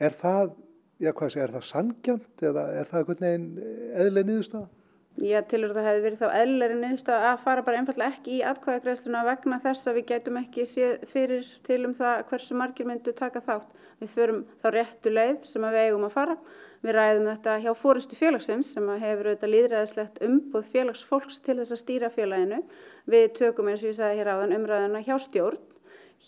Er 0.00 0.16
það, 0.16 0.52
já 0.98 1.12
sé, 1.14 1.40
er 1.40 1.54
það 1.54 1.68
sangjant 1.68 2.42
eða 2.50 2.66
er 2.80 2.90
það 2.90 3.00
einhvern 3.00 3.24
veginn 3.26 3.48
eðlega 3.94 4.30
niðurstaða? 4.32 4.68
Já, 5.18 5.40
tilur 5.50 5.72
það 5.74 5.86
hefði 5.88 6.02
verið 6.04 6.20
þá 6.20 6.28
eðlega 6.38 6.74
niðurstaða 6.78 7.30
að 7.32 7.40
fara 7.42 7.62
bara 7.66 7.78
einfallega 7.80 8.14
ekki 8.14 8.36
í 8.36 8.42
atkvæðagreðsluna 8.46 9.22
vegna 9.26 9.56
þess 9.64 9.88
að 9.90 9.96
við 9.98 10.04
getum 10.12 10.36
ekki 10.38 10.66
séð 10.70 11.06
fyrir 11.10 11.48
til 11.66 11.78
um 11.88 11.94
það 11.98 12.20
hversu 12.28 12.58
margir 12.58 12.86
myndu 12.86 13.14
taka 13.18 13.42
þátt. 13.42 13.72
Við 13.98 14.12
förum 14.14 14.44
þá 14.62 14.68
réttu 14.76 15.10
leið 15.10 15.40
sem 15.50 15.66
við 15.66 15.80
eigum 15.88 16.06
að 16.06 16.14
fara. 16.14 16.36
Við 16.86 16.94
ræðum 16.94 17.26
þetta 17.32 17.56
hjá 17.64 17.72
fórustu 17.74 18.18
félagsins 18.18 18.70
sem 18.76 18.92
hefur 19.02 19.32
auðvitað 19.32 19.52
líðræðislegt 19.56 20.20
umbúð 20.22 20.68
félagsfólks 20.76 21.40
til 21.42 21.56
þess 21.58 21.74
að 21.74 21.82
stýra 21.82 22.12
félaginu. 22.14 22.60
Við 23.10 23.26
tökum 23.40 23.72
eins 23.72 23.82
og 23.82 23.90
ég 23.90 23.98
sagði 23.98 24.20
hér 24.20 24.30
áðan 24.36 24.54
umræðuna 24.54 25.02
hjá 25.02 25.16
stjórn, 25.24 25.58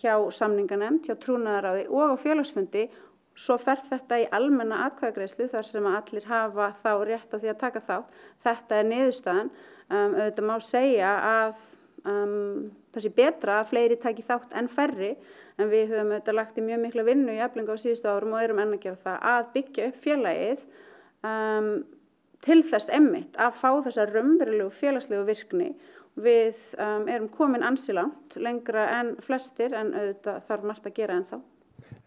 hjá 0.01 0.17
samninganemnd, 0.35 1.07
hjá 1.07 1.15
trúnaðaráði 1.23 1.87
og 1.95 2.19
á 2.19 2.23
félagsfundi. 2.27 2.89
Svo 3.41 3.57
fer 3.61 3.81
þetta 3.89 4.19
í 4.21 4.29
almenna 4.37 4.83
atkvæðagreyslu 4.89 5.47
þar 5.49 5.69
sem 5.69 5.87
allir 5.89 6.27
hafa 6.29 6.73
þá 6.83 6.91
rétt 7.09 7.33
á 7.33 7.37
því 7.41 7.53
að 7.53 7.61
taka 7.63 7.81
þátt. 7.87 8.17
Þetta 8.45 8.81
er 8.81 8.89
niðurstaðan. 8.91 9.53
Um, 9.91 10.17
auðvitað 10.19 10.49
má 10.51 10.57
segja 10.63 11.13
að 11.27 11.63
um, 12.05 12.67
það 12.93 13.07
sé 13.07 13.13
betra 13.17 13.61
að 13.61 13.71
fleiri 13.71 13.97
taki 14.03 14.25
þátt 14.27 14.53
en 14.61 14.69
færri 14.71 15.15
en 15.61 15.71
við 15.71 15.95
höfum 15.95 16.13
þetta 16.15 16.35
lagt 16.37 16.59
í 16.61 16.65
mjög 16.65 16.83
mikla 16.85 17.05
vinnu 17.07 17.37
í 17.37 17.41
eflinga 17.45 17.77
á 17.77 17.83
síðustu 17.83 18.11
árum 18.11 18.37
og 18.37 18.45
erum 18.45 18.61
enn 18.63 18.77
að 18.77 18.85
gera 18.85 19.01
það 19.05 19.25
að 19.33 19.49
byggja 19.55 19.89
upp 19.89 20.03
félagið 20.05 20.67
um, 21.31 21.71
til 22.45 22.61
þess 22.71 22.93
emmitt 22.97 23.41
að 23.41 23.57
fá 23.61 23.71
þessa 23.87 24.07
raunverulegu 24.11 24.69
félagslegu 24.75 25.25
virkni. 25.29 25.71
Við 26.21 26.61
um, 26.77 27.09
erum 27.09 27.31
komin 27.33 27.65
ansilant 27.65 28.37
lengra 28.37 28.85
en 28.99 29.15
flestir 29.25 29.73
en 29.77 29.95
auðvitað 29.95 30.45
þarf 30.49 30.69
margt 30.71 30.91
að 30.91 30.97
gera 31.01 31.17
en 31.17 31.27
þá. 31.31 31.41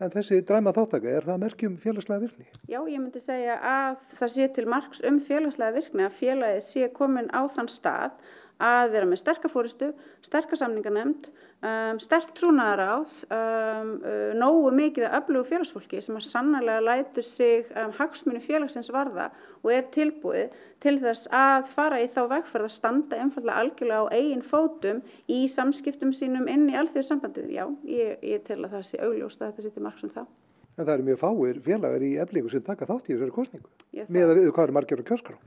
En 0.03 0.12
þessi 0.12 0.41
dræma 0.43 0.74
þáttaka, 0.75 1.07
er 1.07 1.24
það 1.24 1.43
merkjum 1.45 1.75
félagslega 1.79 2.25
virkni? 2.25 2.45
Já, 2.67 2.79
ég 2.81 3.00
myndi 3.00 3.22
segja 3.24 3.55
að 3.63 4.01
það 4.19 4.31
sé 4.33 4.48
til 4.57 4.65
margs 4.74 5.03
um 5.07 5.19
félagslega 5.24 5.75
virkni 5.77 6.03
að 6.03 6.17
félagið 6.17 6.65
sé 6.67 6.89
komin 6.98 7.29
á 7.31 7.48
þann 7.55 7.72
stað 7.72 8.17
að 8.63 8.91
vera 8.98 9.07
með 9.07 9.22
sterkafóristu, 9.22 9.89
sterkasamningarnemnd, 10.27 11.29
um, 11.63 12.00
sterk 12.01 12.34
trúnaðaráð, 12.38 13.13
um, 13.32 13.93
uh, 14.03 14.34
nógu 14.38 14.72
mikið 14.75 15.08
að 15.08 15.15
öflugu 15.20 15.50
félagsfólki 15.50 16.01
sem 16.03 16.17
að 16.20 16.27
sannlega 16.27 16.84
lætur 16.84 17.25
sig 17.27 17.72
um, 17.79 17.93
hagsmunni 17.98 18.41
félagsins 18.43 18.91
varða 18.93 19.29
og 19.63 19.72
er 19.72 19.88
tilbúið 19.93 20.53
til 20.84 20.98
þess 21.01 21.29
að 21.32 21.70
fara 21.72 22.01
í 22.03 22.10
þá 22.12 22.22
vegferð 22.34 22.67
að 22.67 22.75
standa 22.75 23.20
einfallega 23.24 23.63
algjörlega 23.63 24.08
á 24.10 24.13
eigin 24.17 24.46
fótum 24.46 25.03
í 25.32 25.43
samskiptum 25.51 26.13
sínum 26.15 26.50
inn 26.51 26.67
í 26.72 26.77
alþjóðsambandið. 26.79 27.51
Já, 27.55 27.65
ég, 27.88 28.17
ég 28.34 28.43
tel 28.48 28.60
að 28.63 28.77
það 28.77 28.88
sé 28.89 29.00
augljóst 29.00 29.41
að 29.41 29.53
þetta 29.53 29.67
sýtti 29.67 29.86
margsum 29.88 30.13
það. 30.13 30.32
En 30.74 30.88
það 30.88 30.96
eru 30.96 31.08
mjög 31.08 31.20
fáir 31.22 31.60
félagar 31.63 32.03
í 32.03 32.15
eflingu 32.20 32.50
sem 32.50 32.63
taka 32.65 32.89
þátt 32.89 33.08
í 33.08 33.13
þessari 33.13 33.36
kostningu 33.36 34.08
með 34.10 34.32
að 34.32 34.39
við 34.39 34.50
hvað 34.55 34.65
eru 34.65 34.75
margir 34.79 35.03
á 35.05 35.10
kjörskrá. 35.10 35.38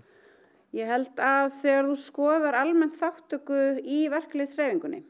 Ég 0.76 0.88
held 0.90 1.20
að 1.22 1.50
þegar 1.62 1.88
þú 1.88 1.96
skoðar 1.98 2.56
almennt 2.60 2.96
þáttöku 3.00 3.60
í 3.82 4.00
verkefliðsreyfingunni 4.12 5.02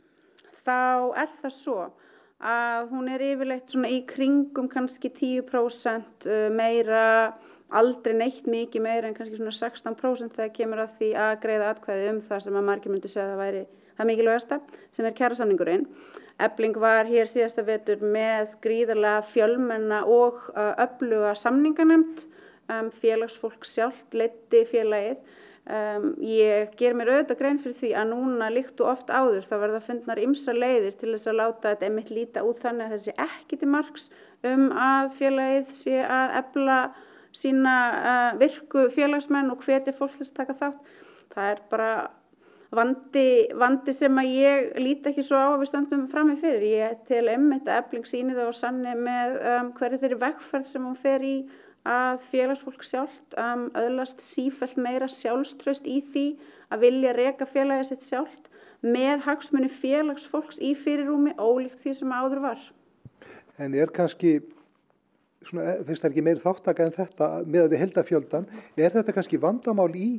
þá 0.67 1.15
er 1.23 1.33
það 1.41 1.55
svo 1.57 1.79
að 2.37 2.91
hún 2.93 3.09
er 3.09 3.25
yfirleitt 3.25 3.73
svona 3.73 3.91
í 3.95 4.03
kringum 4.09 4.69
kannski 4.69 5.09
10% 5.15 6.27
meira, 6.53 7.33
aldrei 7.73 8.13
neitt 8.19 8.45
mikið 8.51 8.85
meira 8.85 9.09
en 9.09 9.17
kannski 9.17 9.39
svona 9.39 9.55
16% 9.57 10.37
þegar 10.37 10.53
kemur 10.59 10.85
að 10.85 10.99
því 10.99 11.11
að 11.23 11.33
greiða 11.47 11.73
atkvæði 11.73 12.13
um 12.13 12.21
það 12.29 12.45
sem 12.45 12.61
að 12.61 12.69
margir 12.69 12.93
myndi 12.93 13.11
segja 13.11 13.25
að 13.25 13.33
það 13.33 13.43
væri 13.45 13.65
það 13.97 14.11
mikilvægasta 14.11 14.61
sem 14.93 15.09
er 15.09 15.17
kjærasamningurinn. 15.17 15.89
Ebling 16.47 16.77
var 16.77 17.09
hér 17.09 17.31
síðasta 17.31 17.65
vetur 17.65 18.03
með 18.05 18.59
gríðarlega 18.65 19.23
fjölmenna 19.25 20.03
og 20.05 20.43
öfluga 20.53 21.33
samninganemt, 21.41 22.27
um, 22.69 22.91
félagsfólk 22.93 23.65
sjálft 23.65 24.13
leiti 24.13 24.67
félagið 24.69 25.23
Um, 25.67 26.13
ég 26.23 26.77
ger 26.79 26.95
mér 26.95 27.09
auðvitað 27.11 27.41
grein 27.41 27.57
fyrir 27.59 27.75
því 27.75 27.89
að 27.99 28.11
núna 28.13 28.51
líkt 28.55 28.79
og 28.85 28.93
oft 28.93 29.09
áður 29.11 29.49
þá 29.49 29.55
verða 29.65 29.81
fundnar 29.83 30.21
ymsa 30.23 30.53
leiðir 30.55 30.95
til 31.01 31.11
þess 31.11 31.27
að 31.33 31.39
láta 31.41 31.73
þetta 31.73 31.89
einmitt 31.89 32.13
líta 32.15 32.45
út 32.47 32.61
þannig 32.63 32.87
að 32.87 32.95
þessi 32.95 33.15
ekki 33.25 33.59
til 33.59 33.71
margs 33.73 34.05
um 34.47 34.69
að 34.71 35.17
félagið 35.17 35.73
sé 35.75 35.97
að 36.05 36.37
ebla 36.39 36.77
sína 37.35 37.75
uh, 37.97 38.39
virku 38.39 38.87
félagsmenn 38.95 39.51
og 39.51 39.67
hvetja 39.67 39.97
fólk 39.97 40.15
þess 40.15 40.31
að 40.31 40.39
taka 40.39 40.57
þátt. 40.61 40.95
Það 41.35 41.51
er 41.51 41.67
bara 41.73 41.91
vandi, 42.79 43.27
vandi 43.59 43.95
sem 43.99 44.23
að 44.23 44.33
ég 44.33 44.73
líti 44.81 45.11
ekki 45.11 45.27
svo 45.27 45.43
á 45.43 45.49
að 45.51 45.61
við 45.65 45.71
stöndum 45.73 46.09
fram 46.15 46.31
með 46.31 46.43
fyrir. 46.47 46.67
Ég 46.77 47.05
til 47.11 47.25
einmitt 47.27 47.67
að 47.67 47.83
ebling 47.83 48.09
síni 48.09 48.39
það 48.39 48.53
og 48.53 48.59
sanni 48.63 48.97
með 49.03 49.39
um, 49.53 49.71
hverju 49.77 50.03
þeirri 50.03 50.21
vegferð 50.23 50.71
sem 50.73 50.87
hún 50.87 50.99
fer 51.01 51.27
í 51.27 51.37
að 51.87 52.25
félagsfólk 52.31 52.85
sjálft 52.87 53.37
um, 53.39 53.69
öðlast 53.79 54.23
sífælt 54.25 54.77
meira 54.81 55.09
sjálfströst 55.11 55.87
í 55.87 56.01
því 56.13 56.27
að 56.75 56.85
vilja 56.87 57.15
reyka 57.17 57.47
félagið 57.49 57.91
sitt 57.91 58.07
sjálft 58.07 58.51
með 58.85 59.25
hagsmunni 59.27 59.71
félagsfólks 59.73 60.59
í 60.63 60.75
fyrirrúmi 60.79 61.35
ólíkt 61.39 61.81
því 61.83 61.95
sem 62.01 62.13
áður 62.13 62.43
var. 62.45 62.65
En 63.63 63.75
er 63.75 63.93
kannski, 63.95 64.39
svona, 65.47 65.79
finnst 65.87 66.05
það 66.05 66.11
ekki 66.11 66.25
meir 66.27 66.43
þáttaka 66.43 66.87
en 66.87 66.97
þetta 66.97 67.31
með 67.47 67.67
að 67.67 67.75
við 67.75 67.83
held 67.85 68.01
að 68.01 68.11
fjöldan, 68.11 68.49
er 68.77 68.97
þetta 68.99 69.15
kannski 69.17 69.41
vandamál 69.41 69.91
í 69.97 70.11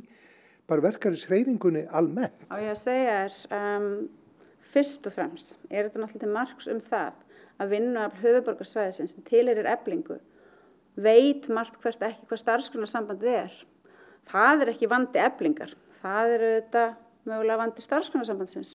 bara 0.68 0.84
verkarisreifingunni 0.84 1.86
almennt? 1.96 2.42
Á 2.50 2.56
ég 2.60 2.72
að 2.72 2.80
segja 2.82 3.20
er, 3.26 3.38
um, 3.54 4.08
fyrst 4.72 5.06
og 5.08 5.14
fremst 5.16 5.54
er 5.70 5.86
þetta 5.86 6.02
náttúrulega 6.02 6.34
margs 6.34 6.68
um 6.68 6.82
það 6.84 7.24
að 7.58 7.72
vinna 7.74 8.08
af 8.08 8.18
höfuborgarsvæðisins 8.22 9.14
sem 9.14 9.24
til 9.26 9.46
er 9.50 9.70
eblingu 9.70 10.18
veit 10.98 11.48
margt 11.52 11.78
hvert 11.82 12.02
ekki 12.02 12.26
hvað 12.28 12.42
starfsgrunnarsambandið 12.42 13.36
er. 13.44 13.58
Það 14.28 14.64
er 14.64 14.72
ekki 14.74 14.90
vandi 14.90 15.22
eblingar, 15.22 15.74
það 16.02 16.34
er 16.34 16.46
auðvitað 16.48 16.96
mögulega 17.28 17.60
vandi 17.62 17.84
starfsgrunarsambandsins. 17.84 18.74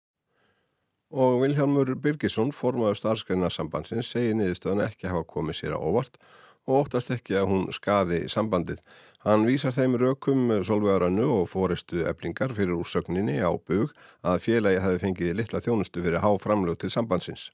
Og 1.13 1.41
Vilhelmur 1.43 1.91
Birgisson, 2.01 2.53
formaður 2.55 2.97
starfsgrunarsambandsins, 2.97 4.09
segir 4.15 4.37
niðurstöðan 4.39 4.87
ekki 4.87 5.11
hafa 5.11 5.27
komið 5.29 5.59
sér 5.59 5.75
á 5.77 5.79
óvart 5.79 6.17
og 6.63 6.85
óttast 6.85 7.11
ekki 7.13 7.35
að 7.37 7.49
hún 7.51 7.65
skaði 7.75 8.23
sambandið. 8.31 8.79
Hann 9.23 9.45
vísar 9.47 9.75
þeim 9.75 9.97
rökum 9.99 10.47
solvegarönnu 10.67 11.27
og 11.37 11.49
fóristu 11.51 12.05
eblingar 12.07 12.55
fyrir 12.55 12.77
úrsögninni 12.79 13.37
á 13.43 13.51
bug 13.51 13.91
að 14.23 14.41
félagi 14.47 14.81
hafi 14.83 15.03
fengið 15.03 15.35
litla 15.39 15.61
þjónustu 15.63 16.03
fyrir 16.03 16.23
háframlög 16.23 16.79
til 16.81 16.91
sambandsins. 16.91 17.51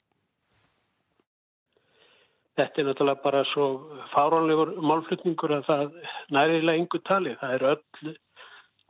Þetta 2.59 2.81
er 2.81 2.87
náttúrulega 2.89 3.23
bara 3.23 3.41
svo 3.53 3.65
fáránlegur 4.11 4.73
málflutningur 4.83 5.53
að 5.55 5.67
það 5.69 5.93
næriðilega 6.35 6.81
yngur 6.81 7.01
tali. 7.07 7.35
Það 7.39 7.53
eru 7.55 7.69
öll 7.69 8.15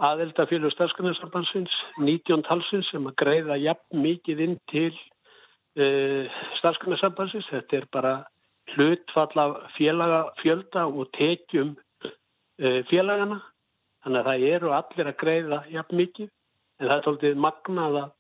aðelda 0.10 0.46
félug 0.50 0.74
starfsgrunarsambansins, 0.74 1.76
19 2.00 2.46
talsins 2.48 2.90
sem 2.90 3.06
að 3.06 3.18
greiða 3.22 3.60
jafn 3.62 4.02
mikið 4.06 4.42
inn 4.48 4.58
til 4.72 4.90
uh, 4.90 6.42
starfsgrunarsambansins. 6.62 7.52
Þetta 7.52 7.78
er 7.78 7.88
bara 7.94 8.16
hlutfall 8.74 9.44
af 9.46 9.56
félaga 9.78 10.24
fjölda 10.42 10.88
og 10.90 11.14
tekjum 11.20 11.76
uh, 11.78 12.82
félagana. 12.90 13.42
Þannig 14.02 14.22
að 14.24 14.30
það 14.32 14.50
eru 14.56 14.76
allir 14.80 15.14
að 15.14 15.20
greiða 15.22 15.64
jafn 15.76 16.02
mikið 16.02 16.30
en 16.80 16.88
það 16.88 16.98
er 16.98 17.06
tóltið 17.06 17.42
magnað 17.46 18.02
að 18.02 18.12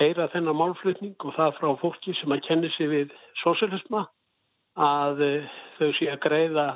heyra 0.00 0.32
þennan 0.32 0.58
málflutning 0.58 1.16
og 1.20 1.36
það 1.36 1.56
frá 1.60 1.72
fólki 1.82 2.14
sem 2.22 2.32
að 2.32 2.46
kenni 2.48 2.70
sig 2.78 2.88
við 2.88 3.16
sósialisma 3.42 4.06
að 4.74 5.22
eh, 5.22 5.54
þau 5.78 5.90
sé 5.98 6.10
að 6.10 6.22
greiða 6.24 6.66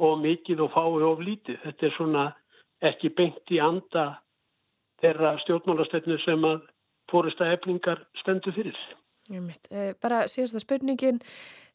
of 0.00 0.18
mikið 0.20 0.64
og 0.64 0.72
fái 0.74 1.04
of 1.08 1.22
lítið. 1.24 1.60
Þetta 1.64 1.86
er 1.86 1.96
svona 1.96 2.24
ekki 2.90 3.12
beint 3.16 3.52
í 3.52 3.60
anda 3.60 4.06
þeirra 5.00 5.36
stjórnmálastöfnu 5.44 6.18
sem 6.24 6.44
að 6.44 6.64
fórista 7.10 7.48
eflingar 7.52 8.02
stendur 8.20 8.56
fyrir. 8.56 8.76
Eh, 9.30 9.92
bara 10.02 10.24
síðasta 10.26 10.58
spurningin, 10.58 11.20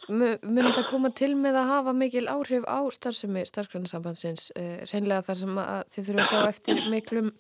munir 0.10 0.68
þetta 0.68 0.90
koma 0.90 1.12
til 1.16 1.36
með 1.40 1.62
að 1.62 1.70
hafa 1.72 1.94
mikil 1.96 2.26
áhrif 2.28 2.66
á 2.68 2.84
starfsemi 2.92 3.46
starfsgrunarsambandsins, 3.48 4.52
eh, 4.56 4.84
reynlega 4.92 5.24
þar 5.30 5.40
sem 5.40 5.56
þið 5.56 6.08
þurfum 6.10 6.24
að 6.26 6.32
sjá 6.32 6.48
eftir 6.50 6.82
miklum, 6.92 7.32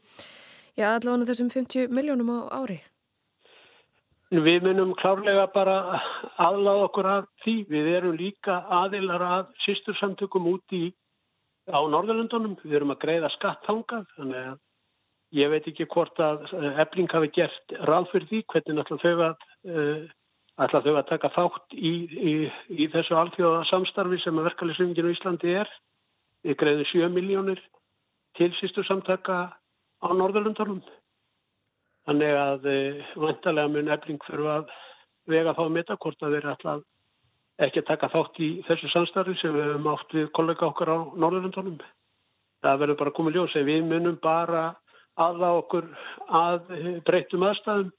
já 0.78 0.88
allavega 0.94 1.30
þessum 1.32 1.52
50 1.52 1.92
miljónum 1.92 2.32
á 2.32 2.40
ári? 2.64 2.80
Við 4.34 4.64
munum 4.66 4.96
klárlega 4.98 5.46
bara 5.54 6.02
aðláða 6.42 6.86
okkur 6.88 7.10
að 7.12 7.26
því. 7.44 7.56
Við 7.70 7.90
erum 7.94 8.16
líka 8.18 8.62
aðilar 8.82 9.22
að 9.22 9.52
sýstursamtökum 9.66 10.48
út 10.50 10.74
í 10.74 10.88
á 11.70 11.80
Norðurlundunum. 11.86 12.58
Við 12.64 12.80
erum 12.80 12.96
að 12.96 13.04
greiða 13.06 13.30
skattangað, 13.38 14.08
þannig 14.18 14.48
að 14.54 14.58
Ég 15.36 15.50
veit 15.52 15.66
ekki 15.68 15.88
hvort 15.92 16.20
að 16.22 16.46
ebling 16.80 17.10
hafi 17.12 17.32
gert 17.36 17.74
ráð 17.90 18.12
fyrir 18.12 18.28
því 18.30 18.42
hvernig 18.52 18.82
ætla 18.84 18.98
þau 19.02 19.24
að, 19.26 19.46
uh, 19.68 20.04
ætla 20.64 20.82
þau 20.86 20.94
að 20.94 21.08
taka 21.10 21.32
þátt 21.36 21.76
í, 21.76 21.94
í, 22.32 22.34
í 22.70 22.88
þessu 22.94 23.18
alþjóða 23.20 23.66
samstarfi 23.72 24.22
sem 24.24 24.38
að 24.40 24.48
verkefælisringinu 24.52 25.12
í 25.12 25.18
Íslandi 25.18 25.56
er. 25.64 25.72
Við 26.46 26.60
greiðum 26.62 26.90
7 26.92 27.10
miljónir 27.16 27.64
til 28.38 28.52
sístu 28.62 28.86
samtaka 28.88 29.40
á 29.52 30.08
Norðurlundarum. 30.14 30.84
Þannig 32.06 32.36
að 32.38 32.68
uh, 32.70 33.06
vantarlega 33.24 33.72
mun 33.74 33.94
ebling 33.96 34.22
fyrir 34.28 34.52
að 34.60 34.74
vega 35.30 35.56
þá 35.58 35.64
að 35.66 35.76
metta 35.78 35.98
hvort 35.98 36.24
að 36.24 36.38
þeir 36.38 36.50
ætla 36.54 36.76
ekki 37.66 37.82
að 37.82 37.90
taka 37.90 38.12
þátt 38.14 38.40
í 38.44 38.50
þessu 38.68 38.90
samstarfi 38.92 39.36
sem 39.40 39.54
við 39.56 39.70
höfum 39.70 39.92
átt 39.94 40.16
við 40.18 40.32
kollega 40.36 40.68
okkar 40.68 40.92
á 40.92 40.98
Norðurlundarum. 41.16 41.78
Það 42.66 42.82
verður 42.82 43.00
bara 43.02 43.16
komið 43.16 43.38
ljós 43.38 43.56
en 43.56 43.68
við 43.70 43.86
munum 43.90 44.18
bara 44.22 44.66
aða 45.16 45.52
okkur 45.62 45.88
að 46.28 46.74
breytum 47.08 47.46
aðstæðum 47.48 47.94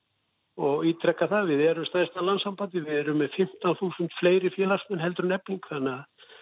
og 0.66 0.84
ítrekka 0.88 1.28
það. 1.30 1.52
Við 1.52 1.64
erum 1.70 1.88
stæðist 1.88 2.18
að 2.18 2.28
landsambandi, 2.30 2.82
við 2.84 3.00
erum 3.00 3.22
með 3.22 3.38
15.000 3.38 4.18
fleiri 4.20 4.52
félagsmenn 4.54 5.02
heldur 5.02 5.28
nefning 5.30 5.62
þannig 5.70 5.96
að 5.96 6.34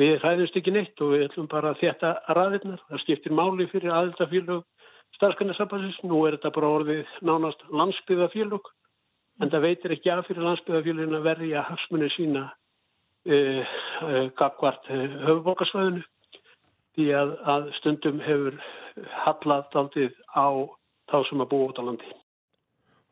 við 0.00 0.14
hræðumst 0.22 0.58
ekki 0.58 0.74
neitt 0.74 1.02
og 1.04 1.12
við 1.12 1.26
ætlum 1.26 1.50
bara 1.50 1.72
að 1.72 1.82
þetta 1.82 2.12
ræðirnar. 2.38 2.84
Það 2.88 3.02
skiptir 3.04 3.36
máli 3.36 3.68
fyrir 3.72 3.92
aðeldafélög 3.92 4.62
starfskanarsambansins. 5.18 6.00
Nú 6.08 6.22
er 6.26 6.36
þetta 6.36 6.54
bara 6.56 6.72
orðið 6.78 7.12
nánast 7.26 7.62
landsbyðafélög 7.70 8.70
en 9.42 9.52
það 9.52 9.66
veitir 9.66 9.94
ekki 9.96 10.12
af 10.12 10.26
fyrir 10.28 10.46
landsbyðafélögin 10.46 11.18
að 11.18 11.28
verja 11.28 11.64
hafsmunni 11.68 12.10
sína 12.16 12.46
uh, 12.50 13.62
uh, 14.06 14.26
gagvart 14.38 14.90
uh, 14.90 15.04
höfuborgarsvæðinu 15.28 16.04
því 16.96 17.08
að, 17.16 17.36
að 17.48 17.70
stundum 17.80 18.20
hefur 18.20 18.58
hallað 19.24 19.78
aldrei 19.80 20.10
á 20.36 20.48
þá 21.08 21.16
sem 21.28 21.44
að 21.44 21.50
búa 21.52 21.70
út 21.70 21.80
á 21.80 21.86
landi. 21.88 22.10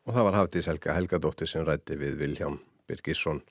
Og 0.05 0.13
það 0.15 0.27
var 0.27 0.37
Hafdís 0.39 0.69
Helga 0.69 0.95
Helgadóttir 0.97 1.49
sem 1.49 1.65
rætti 1.65 1.97
við 1.97 2.19
Viljám 2.21 2.59
Birgisson. 2.89 3.41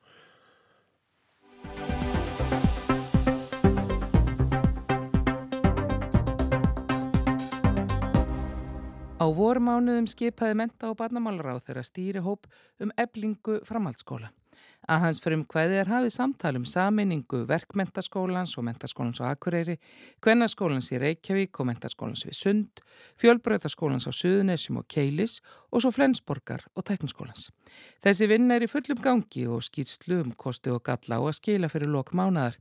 Vormánuðum 9.36 10.08
skipaði 10.10 10.58
menta 10.58 10.90
og 10.90 10.98
barnamálar 11.00 11.54
á 11.54 11.62
þeirra 11.62 11.86
stýri 11.86 12.22
hóp 12.24 12.48
um 12.80 12.92
eblingu 12.98 13.60
framhaldsskóla. 13.68 14.30
Að 14.88 15.02
hans 15.04 15.20
fyrir 15.20 15.38
um 15.38 15.44
hvaðið 15.44 15.80
er 15.82 15.90
hafið 15.90 16.12
samtalum 16.14 16.64
saminningu 16.66 17.42
verkmentaskólans 17.48 18.56
og 18.58 18.64
mentaskólans 18.66 19.20
á 19.20 19.28
Akureyri, 19.28 19.76
kvennaskólans 20.24 20.88
í 20.94 21.00
Reykjavík 21.02 21.60
og 21.60 21.68
mentaskólans 21.68 22.24
við 22.26 22.38
Sund, 22.38 22.80
fjölbröðaskólans 23.20 24.08
á 24.08 24.12
Suðunesjum 24.16 24.80
og 24.80 24.88
Keilis 24.88 25.38
og 25.70 25.82
svo 25.82 25.92
Flensborgar 25.94 26.66
og 26.74 26.86
Tekniskólans. 26.88 27.48
Þessi 28.04 28.28
vinn 28.30 28.50
er 28.50 28.66
í 28.66 28.70
fullum 28.70 29.00
gangi 29.02 29.46
og 29.46 29.64
skýrslu 29.66 30.22
um 30.24 30.32
kosti 30.36 30.72
og 30.74 30.82
galla 30.86 31.18
á 31.18 31.22
að 31.22 31.36
skila 31.38 31.70
fyrir 31.72 31.92
lok 31.92 32.14
mánaðar 32.16 32.58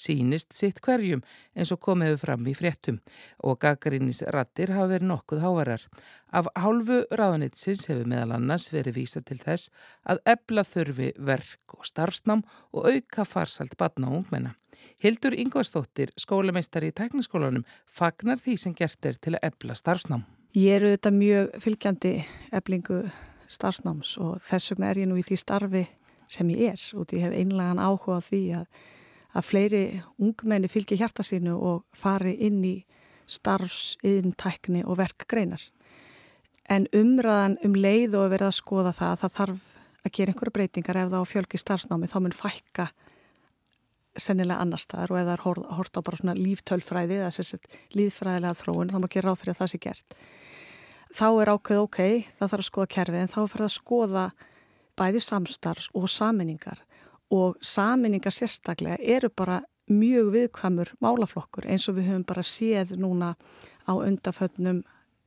sínist 0.00 0.54
sitt 0.56 0.80
hverjum 0.84 1.22
eins 1.56 1.72
og 1.74 1.80
komiðu 1.84 2.18
fram 2.20 2.46
í 2.48 2.54
fréttum 2.56 3.00
og 3.44 3.60
Gagarinnis 3.62 4.22
rattir 4.34 4.72
hafa 4.74 4.88
verið 4.94 5.10
nokkuð 5.10 5.42
hávarar. 5.44 5.84
Af 6.32 6.48
hálfu 6.56 7.02
ráðanitsins 7.10 7.86
hefur 7.90 8.08
meðal 8.08 8.36
annars 8.38 8.70
verið 8.72 9.00
vísa 9.00 9.22
til 9.26 9.40
þess 9.42 9.70
að 10.08 10.22
ebla 10.34 10.64
þurfi 10.66 11.12
verk 11.18 11.76
og 11.76 11.86
starfsnám 11.88 12.44
og 12.72 12.90
auka 12.90 13.26
farsalt 13.28 13.76
batna 13.80 14.10
og 14.10 14.22
ungmenna. 14.22 14.56
Hildur 15.02 15.36
Yngvarstóttir, 15.36 16.14
skólameistari 16.16 16.88
í 16.88 16.96
tekniskólanum, 16.96 17.66
fagnar 17.84 18.40
því 18.40 18.56
sem 18.56 18.76
gert 18.76 19.04
er 19.04 19.20
til 19.20 19.36
að 19.36 19.50
ebla 19.50 19.76
starfsnám. 19.76 20.24
Ég 20.50 20.80
eru 20.80 20.88
þetta 20.90 21.10
mjög 21.14 21.50
fylgjandi 21.62 22.14
eblingu 22.50 23.04
starfsnáms 23.50 24.16
og 24.18 24.40
þess 24.42 24.72
vegna 24.72 24.88
er 24.90 24.98
ég 25.04 25.06
nú 25.06 25.18
í 25.20 25.22
því 25.22 25.36
starfi 25.38 25.82
sem 26.30 26.48
ég 26.50 26.72
er 26.72 26.86
og 26.98 27.12
ég 27.14 27.22
hef 27.22 27.36
einlegan 27.38 27.78
áhuga 27.78 28.18
á 28.18 28.26
því 28.26 28.40
að 28.58 28.80
að 29.30 29.46
fleiri 29.46 29.82
ungmenni 30.18 30.70
fylgja 30.70 30.98
hjarta 30.98 31.22
sínu 31.22 31.54
og 31.54 31.84
fari 31.94 32.32
inn 32.42 32.64
í 32.66 32.76
starfs, 33.30 33.94
yðntækni 34.02 34.82
og 34.82 34.98
verkgreinar. 34.98 35.62
En 36.66 36.88
umræðan 36.90 37.54
um 37.66 37.76
leið 37.78 38.16
og 38.18 38.26
að 38.26 38.34
verða 38.34 38.50
að 38.50 38.58
skoða 38.58 38.94
það 38.96 39.12
að 39.12 39.22
það 39.22 39.36
þarf 39.36 39.68
að 40.00 40.12
gera 40.16 40.34
einhverja 40.34 40.56
breytingar 40.56 40.98
ef 40.98 41.12
það 41.12 41.22
á 41.22 41.30
fjölki 41.30 41.62
starfsnámi 41.62 42.10
þá 42.10 42.18
mun 42.24 42.34
fækka 42.34 42.88
sennilega 44.18 44.58
annar 44.64 44.82
staðar 44.82 45.14
og 45.14 45.20
ef 45.20 45.26
það 45.28 45.34
er 45.36 45.72
hort 45.78 45.94
á 45.94 46.00
bara 46.02 46.18
svona 46.18 46.38
líftölfræði 46.38 47.20
eða 47.20 47.32
sérstætt 47.34 47.78
líðfræðilega 47.94 48.58
þróun 48.58 48.90
þá 48.90 48.98
má 48.98 49.06
ekki 49.06 49.22
ráð 49.22 49.42
fyrir 49.44 49.54
að 49.54 49.60
það 49.62 49.72
sé 49.72 49.82
gert. 49.86 50.16
Þá 51.10 51.26
er 51.42 51.50
ákveð 51.50 51.82
ok, 51.82 51.98
það 52.38 52.52
þarf 52.52 52.62
að 52.62 52.68
skoða 52.68 52.92
kerfið 52.94 53.20
en 53.20 53.32
þá 53.32 53.40
fyrir 53.50 53.66
að 53.66 53.74
skoða 53.74 54.24
bæði 55.00 55.22
samstarfs 55.26 55.88
og 55.96 56.06
saminningar 56.12 56.84
og 57.34 57.58
saminningar 57.62 58.34
sérstaklega 58.34 58.98
eru 59.16 59.30
bara 59.30 59.60
mjög 59.90 60.30
viðkvæmur 60.36 60.92
málaflokkur 61.02 61.66
eins 61.66 61.88
og 61.90 61.98
við 61.98 62.10
höfum 62.10 62.26
bara 62.28 62.46
séð 62.46 62.94
núna 62.98 63.34
á 63.90 63.92
undaföldnum 63.94 64.84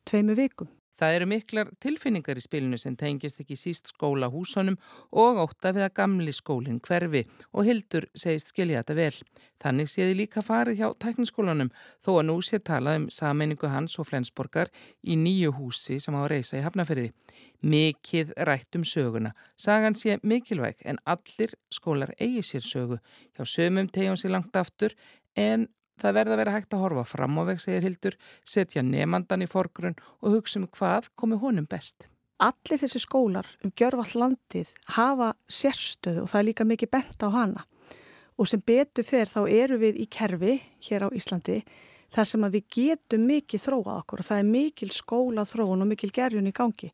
tveimu 0.07 0.35
vikum. 0.39 0.69
Það 0.99 1.15
eru 1.17 1.27
miklar 1.29 1.69
tilfinningar 1.81 2.37
í 2.37 2.43
spilinu 2.43 2.77
sem 2.77 2.95
tengist 2.99 3.39
ekki 3.41 3.57
síst 3.57 3.89
skóla 3.89 4.29
húsunum 4.29 4.77
og 5.09 5.39
óta 5.41 5.71
við 5.73 5.87
að 5.87 5.95
gamli 5.97 6.33
skólinn 6.35 6.81
hverfi 6.85 7.23
og 7.51 7.65
Hildur 7.65 8.05
segist 8.13 8.53
skilja 8.53 8.83
þetta 8.83 8.97
vel. 8.99 9.15
Þannig 9.63 9.89
séði 9.89 10.17
líka 10.19 10.43
farið 10.45 10.81
hjá 10.81 10.87
tækniskólanum 11.01 11.71
þó 12.03 12.11
að 12.19 12.25
nú 12.29 12.37
sé 12.45 12.59
talað 12.59 12.99
um 13.01 13.09
sammenningu 13.15 13.71
hans 13.71 13.97
og 13.97 14.09
Flensborgar 14.09 14.69
í 15.01 15.17
nýju 15.17 15.53
húsi 15.57 15.99
sem 16.03 16.13
á 16.13 16.21
að 16.21 16.31
reysa 16.35 16.59
í 16.59 16.65
Hafnafyrði. 16.65 17.13
Mikið 17.63 18.33
rætt 18.45 18.77
um 18.77 18.83
söguna. 18.85 19.31
Sagan 19.55 19.95
sé 19.97 20.19
mikilvæg 20.21 20.83
en 20.85 20.99
allir 21.09 21.55
skólar 21.73 22.13
eigi 22.19 22.43
sér 22.43 22.67
sögu. 22.67 22.99
Hjá 23.33 23.47
sömum 23.47 23.89
tegjum 23.89 24.19
sér 24.19 24.35
langt 24.35 24.55
aftur 24.59 24.93
en 25.33 25.69
Það 26.01 26.15
verða 26.17 26.33
að 26.33 26.41
vera 26.41 26.55
hægt 26.55 26.73
að 26.73 26.83
horfa 26.83 27.03
fram 27.07 27.37
á 27.37 27.43
veg, 27.47 27.61
segir 27.61 27.85
Hildur, 27.85 28.17
setja 28.43 28.83
nefnandan 28.83 29.45
í 29.45 29.49
forgrunn 29.49 29.99
og 30.21 30.37
hugsa 30.37 30.59
um 30.59 30.67
hvað 30.67 31.11
komi 31.19 31.37
honum 31.39 31.67
best. 31.69 32.07
Allir 32.41 32.81
þessi 32.81 32.99
skólar 33.03 33.47
um 33.63 33.71
gjörfall 33.77 34.19
landið 34.19 34.73
hafa 34.97 35.33
sérstöðu 35.47 36.25
og 36.25 36.31
það 36.31 36.39
er 36.41 36.47
líka 36.49 36.67
mikið 36.67 36.91
bent 36.91 37.23
á 37.23 37.29
hana. 37.31 37.65
Og 38.35 38.49
sem 38.49 38.63
betur 38.65 39.05
fyrir 39.05 39.29
þá 39.29 39.41
eru 39.45 39.77
við 39.79 39.99
í 40.01 40.07
kerfi 40.09 40.57
hér 40.87 41.05
á 41.05 41.09
Íslandi 41.13 41.61
þar 42.13 42.29
sem 42.29 42.47
við 42.55 42.65
getum 42.73 43.27
mikið 43.29 43.63
þróað 43.67 43.99
okkur 43.99 44.23
og 44.23 44.27
það 44.27 44.41
er 44.41 44.49
mikil 44.49 44.89
skóla 44.93 45.45
þróun 45.47 45.85
og 45.85 45.91
mikil 45.93 46.09
gerjun 46.13 46.49
í 46.49 46.55
gangi. 46.55 46.89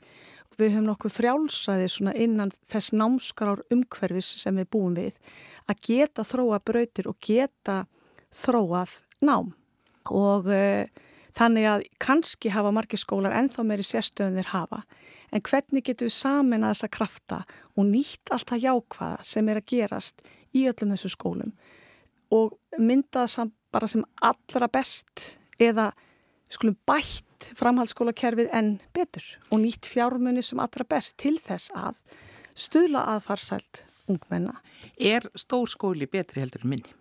Við 0.60 0.74
höfum 0.74 0.90
nokkuð 0.90 1.16
frjálsræði 1.16 2.14
innan 2.20 2.52
þess 2.68 2.92
námskrar 2.92 3.64
umhverfis 3.72 4.34
sem 4.42 4.58
við 4.60 4.68
búum 4.76 4.98
við 4.98 5.16
að 5.72 5.82
geta 5.88 6.26
þróa 6.28 6.60
brautir 6.60 7.08
og 7.08 7.16
geta 7.24 7.86
þróað 8.36 9.00
nám 9.26 9.54
og 10.10 10.50
uh, 10.50 10.86
þannig 11.38 11.70
að 11.70 11.86
kannski 12.02 12.52
hafa 12.54 12.74
margir 12.76 13.02
skólar 13.02 13.36
enþá 13.38 13.66
meiri 13.68 13.86
sérstöðun 13.86 14.40
þeir 14.40 14.52
hafa 14.54 14.84
en 15.30 15.46
hvernig 15.46 15.86
getur 15.86 16.10
við 16.10 16.18
samin 16.18 16.66
að 16.66 16.76
þessa 16.76 16.92
krafta 16.96 17.40
og 17.76 17.90
nýtt 17.90 18.34
allt 18.34 18.50
það 18.50 18.66
jákvæða 18.66 19.30
sem 19.32 19.50
er 19.50 19.62
að 19.62 19.70
gerast 19.74 20.24
í 20.58 20.66
öllum 20.70 20.96
þessu 20.96 21.14
skólum 21.14 21.54
og 22.34 22.56
mynda 22.78 23.26
það 23.30 23.54
bara 23.74 23.90
sem 23.90 24.06
allra 24.26 24.70
best 24.72 25.36
eða 25.62 25.92
skulum 26.50 26.78
bætt 26.90 27.50
framhaldsskólakerfið 27.60 28.50
en 28.56 28.78
betur 28.96 29.26
og 29.52 29.62
nýtt 29.64 29.90
fjármunni 29.90 30.44
sem 30.46 30.62
allra 30.62 30.86
best 30.90 31.18
til 31.22 31.38
þess 31.42 31.74
að 31.78 32.02
stuðla 32.60 33.06
aðfarsælt 33.16 33.84
ungmenna. 34.10 34.58
Er 34.98 35.30
stór 35.38 35.70
skóli 35.70 36.10
betri 36.10 36.44
heldur 36.44 36.66
en 36.66 36.74
minni? 36.74 36.99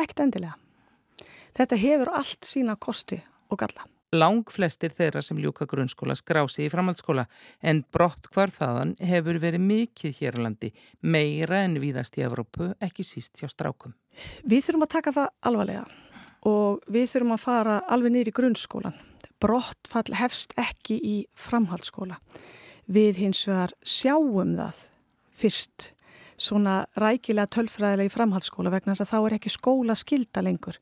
Ekkert 0.00 0.24
endilega. 0.24 0.56
Þetta 1.56 1.76
hefur 1.76 2.12
allt 2.16 2.46
sína 2.48 2.76
kosti 2.80 3.18
og 3.50 3.60
galla. 3.60 3.84
Lang 4.10 4.48
flestir 4.50 4.90
þeirra 4.90 5.20
sem 5.22 5.38
ljúka 5.38 5.68
grunnskóla 5.70 6.16
skrási 6.18 6.64
í 6.64 6.70
framhaldsskóla 6.72 7.28
en 7.62 7.84
brott 7.94 8.26
hvar 8.34 8.50
þaðan 8.50 8.96
hefur 9.06 9.38
verið 9.38 9.62
mikið 9.62 10.16
hér 10.18 10.38
á 10.40 10.40
landi, 10.48 10.72
meira 11.00 11.60
en 11.62 11.76
víðast 11.78 12.18
í 12.18 12.24
Evrópu, 12.26 12.72
ekki 12.82 13.06
síst 13.06 13.38
hjá 13.38 13.46
strákum. 13.52 13.94
Við 14.42 14.66
þurfum 14.66 14.86
að 14.88 14.92
taka 14.96 15.14
það 15.14 15.28
alvarlega 15.46 15.84
og 16.50 16.82
við 16.90 17.06
þurfum 17.12 17.36
að 17.36 17.44
fara 17.44 17.76
alveg 17.86 18.16
nýri 18.16 18.34
grunnskólan. 18.34 18.98
Brottfall 19.40 20.16
hefst 20.18 20.56
ekki 20.58 20.98
í 20.98 21.16
framhaldsskóla. 21.38 22.18
Við 22.90 23.22
hins 23.22 23.44
vegar 23.46 23.76
sjáum 23.86 24.56
það 24.58 24.82
fyrst 25.30 25.92
svona 26.40 26.82
rækilega 26.98 27.50
tölfræðilega 27.54 28.08
í 28.08 28.12
framhaldsskóla 28.12 28.72
vegna 28.72 28.94
þess 28.94 29.06
að 29.06 29.12
þá 29.12 29.18
er 29.20 29.36
ekki 29.36 29.52
skóla 29.52 29.96
skilda 29.98 30.44
lengur. 30.44 30.78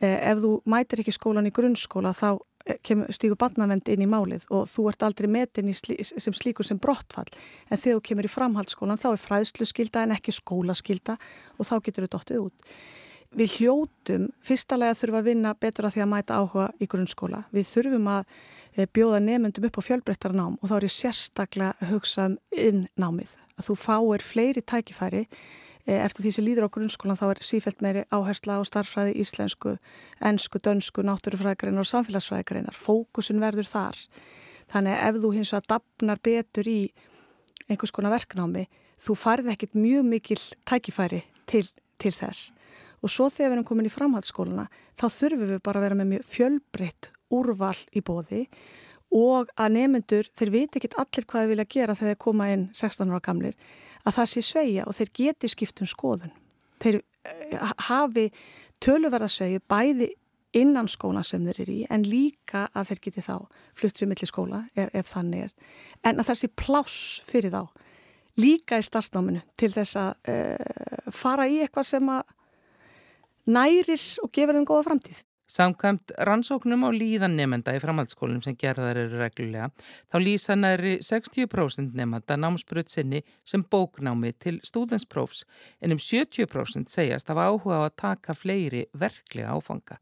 Eh, 0.00 0.18
ef 0.30 0.42
þú 0.42 0.56
mætir 0.70 1.02
ekki 1.02 1.14
skólan 1.14 1.48
í 1.48 1.52
grunnskóla 1.54 2.14
þá 2.16 2.28
eh, 2.66 3.04
stígur 3.14 3.38
barnavend 3.38 3.88
inn 3.92 4.02
í 4.04 4.10
málið 4.10 4.48
og 4.54 4.66
þú 4.70 4.88
ert 4.90 5.06
aldrei 5.06 5.30
metin 5.30 5.70
slí, 5.74 5.98
sem 6.02 6.34
slíkur 6.34 6.66
sem 6.66 6.80
brottfall 6.82 7.28
en 7.70 7.78
þegar 7.78 8.00
þú 8.00 8.04
kemur 8.08 8.28
í 8.28 8.32
framhaldsskólan 8.32 9.00
þá 9.00 9.08
er 9.12 9.22
fræðslu 9.22 9.68
skilda 9.70 10.02
en 10.04 10.16
ekki 10.16 10.34
skóla 10.34 10.74
skilda 10.78 11.18
og 11.58 11.68
þá 11.68 11.76
getur 11.86 12.08
þú 12.08 12.12
dottið 12.16 12.42
út. 12.48 12.74
Við 13.34 13.54
hljótum, 13.58 14.28
fyrstalega 14.46 14.94
þurfum 14.94 15.18
að 15.18 15.30
vinna 15.30 15.54
betur 15.58 15.88
að 15.88 15.96
því 15.96 16.02
að 16.04 16.10
mæta 16.12 16.36
áhuga 16.38 16.66
í 16.78 16.86
grunnskóla. 16.90 17.40
Við 17.50 17.66
þurfum 17.66 18.10
að 18.12 18.28
bjóða 18.94 19.20
nefnendum 19.22 19.68
upp 19.68 19.78
á 19.78 19.86
fjölbreyttarnám 19.86 20.56
og 20.60 20.70
þá 20.70 20.76
er 20.76 20.86
ég 20.88 20.94
sérstaklega 20.94 21.74
að 21.78 21.92
hugsa 21.94 22.30
um 22.30 22.38
innnámið. 22.50 23.36
Að 23.54 23.68
þú 23.68 23.76
fáir 23.78 24.24
fleiri 24.24 24.62
tækifæri 24.66 25.26
Eh, 25.84 26.00
eftir 26.00 26.24
því 26.24 26.30
sem 26.32 26.44
líður 26.46 26.64
á 26.64 26.72
grunnskólan 26.72 27.18
þá 27.18 27.26
er 27.28 27.40
sífælt 27.44 27.82
meiri 27.84 28.02
áhersla 28.08 28.56
á 28.56 28.60
starfræði 28.64 29.18
íslensku, 29.20 29.74
ennsku, 30.24 30.56
dönsku, 30.64 31.04
náttúrufræðgreinar 31.04 31.84
og 31.84 31.90
samfélagsfræðgreinar. 31.90 32.72
Fókusin 32.72 33.42
verður 33.42 33.68
þar. 33.68 33.98
Þannig 34.72 34.94
að 34.96 35.04
ef 35.10 35.18
þú 35.20 35.32
hins 35.34 35.52
að 35.52 35.68
dapnar 35.74 36.22
betur 36.24 36.70
í 36.72 36.78
einhvers 37.68 37.92
konar 37.92 38.14
verknámi, 38.16 38.64
þú 38.96 39.16
farið 39.20 39.52
ekkit 39.52 39.76
mjög 39.76 40.08
mikil 40.08 40.40
tækifæri 40.64 41.20
til, 41.44 41.66
til 42.00 42.14
þess. 42.16 42.54
Og 43.04 43.12
svo 43.12 43.28
þegar 43.28 43.50
við 43.50 43.56
erum 43.58 43.68
komin 43.68 43.88
í 43.88 43.92
framhaldsskóluna, 43.92 44.64
þá 44.96 45.04
þurfum 45.12 45.50
við 45.52 45.60
bara 45.66 45.80
að 45.80 45.86
vera 45.86 45.98
með 45.98 46.10
mjög 46.14 46.26
fjölbreytt 46.30 47.10
úrval 47.34 47.76
í 47.92 48.02
bóði 48.04 48.46
og 49.14 49.50
að 49.60 49.76
nefnendur, 49.76 50.28
þeir 50.34 50.50
veit 50.50 50.76
ekki 50.78 50.90
allir 50.98 51.26
hvað 51.28 51.44
þeir 51.44 51.52
vilja 51.52 51.70
gera 51.76 51.94
þegar 51.98 52.14
þeir 52.14 52.22
koma 52.24 52.48
inn 52.50 52.64
16 52.74 53.12
ára 53.12 53.22
gamlir 53.22 53.54
að 54.04 54.18
það 54.18 54.30
sé 54.32 54.42
sveia 54.44 54.86
og 54.88 54.96
þeir 54.96 55.12
geti 55.20 55.50
skiptum 55.52 55.88
skoðun. 55.88 56.34
Þeir 56.82 57.00
uh, 57.00 57.72
hafi 57.88 58.26
töluverða 58.82 59.30
sveigi 59.30 59.62
bæði 59.70 60.10
innan 60.54 60.90
skóla 60.90 61.24
sem 61.26 61.44
þeir 61.46 61.62
eru 61.64 61.76
í 61.76 61.86
en 61.90 62.04
líka 62.06 62.66
að 62.74 62.92
þeir 62.92 63.02
geti 63.06 63.24
þá 63.26 63.34
flutt 63.74 63.98
sem 63.98 64.10
millir 64.10 64.30
skóla 64.30 64.64
ef, 64.74 64.90
ef 64.90 65.10
þannig 65.10 65.48
er. 65.48 65.54
En 66.06 66.18
að 66.18 66.30
það 66.30 66.40
sé 66.40 66.52
pláss 66.64 67.00
fyrir 67.26 67.54
þá 67.54 67.62
líka 68.42 68.78
í 68.78 68.86
starfsnáminu 68.86 69.42
til 69.58 69.70
þess 69.74 69.98
að 70.00 70.32
uh, 70.34 71.10
fara 71.14 71.46
í 71.50 71.60
eitthvað 71.62 71.90
sem 71.94 72.10
að 72.10 72.24
nærir 73.46 74.02
og 74.22 74.32
gefur 74.32 74.56
þeim 74.56 74.68
góða 74.68 74.88
framtíð. 74.88 75.22
Samkvæmt 75.44 76.14
rannsóknum 76.24 76.86
á 76.88 76.90
líðan 76.90 77.36
nefnda 77.36 77.74
í 77.76 77.80
framhaldsskólum 77.82 78.40
sem 78.42 78.56
gerðar 78.56 78.96
eru 78.96 79.18
reglulega 79.20 79.68
þá 80.08 80.16
lýsa 80.22 80.54
næri 80.56 80.94
60% 81.04 81.92
nefnda 81.98 82.38
námsbröð 82.40 82.88
sinni 82.94 83.20
sem 83.44 83.60
bóknámi 83.60 84.32
til 84.40 84.56
stúdensprófs 84.64 85.44
en 85.84 85.92
um 85.92 86.00
70% 86.00 86.88
segjast 86.88 87.28
af 87.30 87.42
áhuga 87.44 87.76
á 87.76 87.82
að 87.84 87.96
taka 88.00 88.34
fleiri 88.34 88.86
verklega 88.96 89.52
áfanga. 89.52 90.00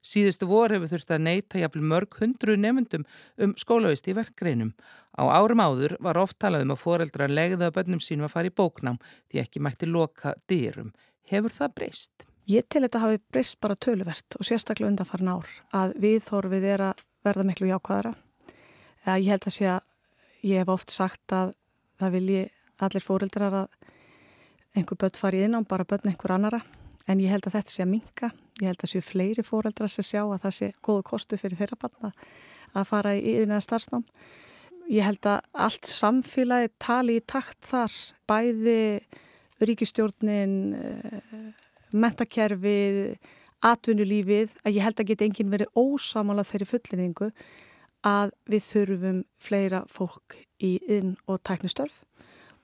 Síðustu 0.00 0.48
vor 0.48 0.72
hefur 0.72 0.88
þurft 0.88 1.12
að 1.12 1.24
neyta 1.26 1.60
jafnvel 1.60 1.84
mörg 1.92 2.16
hundru 2.22 2.56
nefndum 2.56 3.04
um 3.36 3.52
skólavist 3.60 4.08
í 4.08 4.16
verkreinum. 4.16 4.72
Á 5.20 5.28
árum 5.28 5.60
áður 5.60 5.98
var 6.00 6.16
oft 6.16 6.38
talað 6.40 6.64
um 6.64 6.72
að 6.72 6.82
foreldra 6.86 7.28
legða 7.28 7.68
bönnum 7.74 8.00
sínum 8.00 8.24
að 8.28 8.34
fara 8.38 8.48
í 8.48 8.56
bóknám 8.56 8.98
því 9.28 9.44
ekki 9.44 9.60
mætti 9.60 9.90
loka 9.90 10.32
dyrum. 10.48 10.94
Hefur 11.28 11.52
það 11.52 11.74
breyst? 11.76 12.28
Ég 12.48 12.64
til 12.64 12.80
þetta 12.80 13.02
hafi 13.02 13.18
breyst 13.28 13.58
bara 13.60 13.76
töluvert 13.76 14.38
og 14.38 14.46
sérstaklega 14.48 14.88
undanfarn 14.88 15.28
ár 15.28 15.48
að 15.76 15.90
viðhorfið 16.00 16.62
er 16.64 16.84
að 16.86 17.02
verða 17.26 17.44
miklu 17.44 17.68
jákvæðara. 17.68 18.14
Ég 19.20 19.28
held 19.28 19.48
að 19.50 19.52
sé 19.52 19.66
að 19.68 19.90
ég 20.48 20.62
hef 20.62 20.72
oft 20.72 20.94
sagt 20.94 21.34
að 21.36 21.52
það 22.00 22.14
vilji 22.16 22.46
allir 22.86 23.04
fóreldrar 23.04 23.58
að 23.58 23.68
einhver 24.78 25.00
börn 25.02 25.20
fari 25.20 25.44
inn 25.44 25.58
á 25.58 25.60
bara 25.68 25.84
börn 25.88 26.08
einhver 26.08 26.36
annara 26.38 26.62
en 27.04 27.20
ég 27.20 27.34
held 27.34 27.50
að 27.50 27.58
þetta 27.58 27.74
sé 27.74 27.84
að 27.84 27.92
minka. 27.92 28.32
Ég 28.62 28.72
held 28.72 28.80
að 28.80 28.92
séu 28.94 29.04
fleiri 29.04 29.44
fóreldrar 29.44 29.92
sem 29.92 30.08
sjá 30.08 30.22
að 30.24 30.40
það 30.46 30.56
sé 30.62 30.72
góðu 30.80 31.04
kostu 31.12 31.36
fyrir 31.40 31.60
þeirra 31.60 31.80
barna 31.84 32.14
að 32.72 32.88
fara 32.88 33.12
í 33.12 33.22
yðinlega 33.34 33.66
starfsnám. 33.66 34.08
Ég 34.88 35.04
held 35.04 35.28
að 35.28 35.44
allt 35.68 35.88
samfélagi 35.92 36.72
tali 36.80 37.20
í 37.20 37.24
takt 37.28 37.60
þar, 37.68 37.92
bæði 38.24 38.80
ríkistjórnin 39.60 40.54
mentakerfið, 41.92 43.16
atvinnulífið, 43.64 44.52
að 44.64 44.76
ég 44.76 44.84
held 44.86 45.00
að 45.00 45.08
geta 45.10 45.26
enginn 45.26 45.54
verið 45.54 45.72
ósamála 45.78 46.46
þeirri 46.46 46.68
fullinningu 46.68 47.30
að 48.06 48.34
við 48.46 48.62
þurfum 48.68 49.24
fleira 49.40 49.82
fólk 49.90 50.38
í 50.62 50.76
inn 50.86 51.16
og 51.26 51.40
tæknistörf 51.46 52.04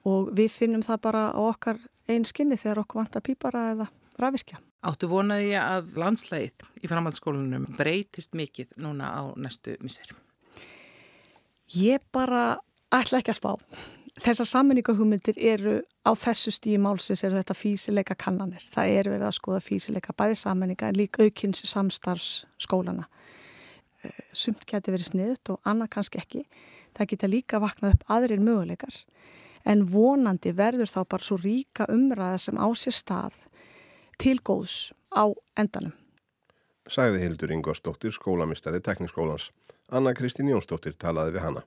og 0.07 0.31
við 0.37 0.53
finnum 0.53 0.85
það 0.85 1.01
bara 1.07 1.25
á 1.35 1.41
okkar 1.41 1.81
einn 2.07 2.25
skinni 2.27 2.57
þegar 2.59 2.83
okkur 2.83 3.01
vantar 3.01 3.25
pípara 3.25 3.63
eða 3.73 3.89
rafvirkja. 4.21 4.61
Áttu 4.85 5.09
vonaði 5.09 5.55
að 5.57 5.95
landslægið 5.97 6.67
í 6.85 6.89
framhaldsskólanum 6.91 7.65
breytist 7.77 8.35
mikið 8.37 8.75
núna 8.85 9.09
á 9.17 9.21
næstu 9.33 9.79
misser? 9.81 10.11
Ég 11.73 12.03
bara 12.13 12.59
ætla 12.93 13.19
ekki 13.19 13.33
að 13.33 13.39
spá. 13.39 13.51
Þessar 14.15 14.47
sammenningahumundir 14.47 15.35
eru 15.43 15.81
á 16.07 16.11
þessu 16.15 16.53
stíi 16.55 16.77
málsins 16.79 17.25
eru 17.27 17.35
þetta 17.35 17.55
físileika 17.57 18.15
kannanir. 18.15 18.63
Það 18.63 18.91
er 18.93 19.09
verið 19.11 19.27
að 19.27 19.35
skoða 19.35 19.59
físileika 19.65 20.15
bæði 20.15 20.37
sammenninga 20.39 20.87
en 20.87 20.95
líka 20.95 21.25
aukins 21.25 21.65
samstarfsskólana. 21.67 23.09
Eh, 24.05 24.21
sumt 24.31 24.63
getur 24.69 24.95
verið 24.95 25.11
sniðt 25.11 25.51
og 25.51 25.59
annað 25.67 25.91
kannski 25.97 26.21
ekki. 26.23 26.45
Það 26.95 27.11
geta 27.11 27.31
líka 27.31 27.59
vaknað 27.59 27.97
upp 27.97 28.07
aðrir 28.15 28.39
möguleikar. 28.39 29.01
En 29.67 29.83
vonandi 29.83 30.55
verður 30.55 30.87
þá 30.87 31.01
bara 31.09 31.27
svo 31.27 31.39
ríka 31.41 31.89
umræða 31.91 32.39
sem 32.39 32.55
á 32.55 32.67
sér 32.71 32.95
stað 32.95 33.43
til 34.21 34.39
góðs 34.39 34.93
á 35.11 35.27
endanum. 35.59 35.91
Sæði 36.87 37.19
Hildur 37.19 37.51
Ingvarsdóttir, 37.51 38.13
skólamistari 38.15 38.79
tekniskólans. 38.79 39.49
Anna 39.91 40.13
Kristín 40.13 40.47
Jónsdóttir 40.53 40.95
talaði 40.95 41.35
við 41.35 41.49
hana. 41.49 41.65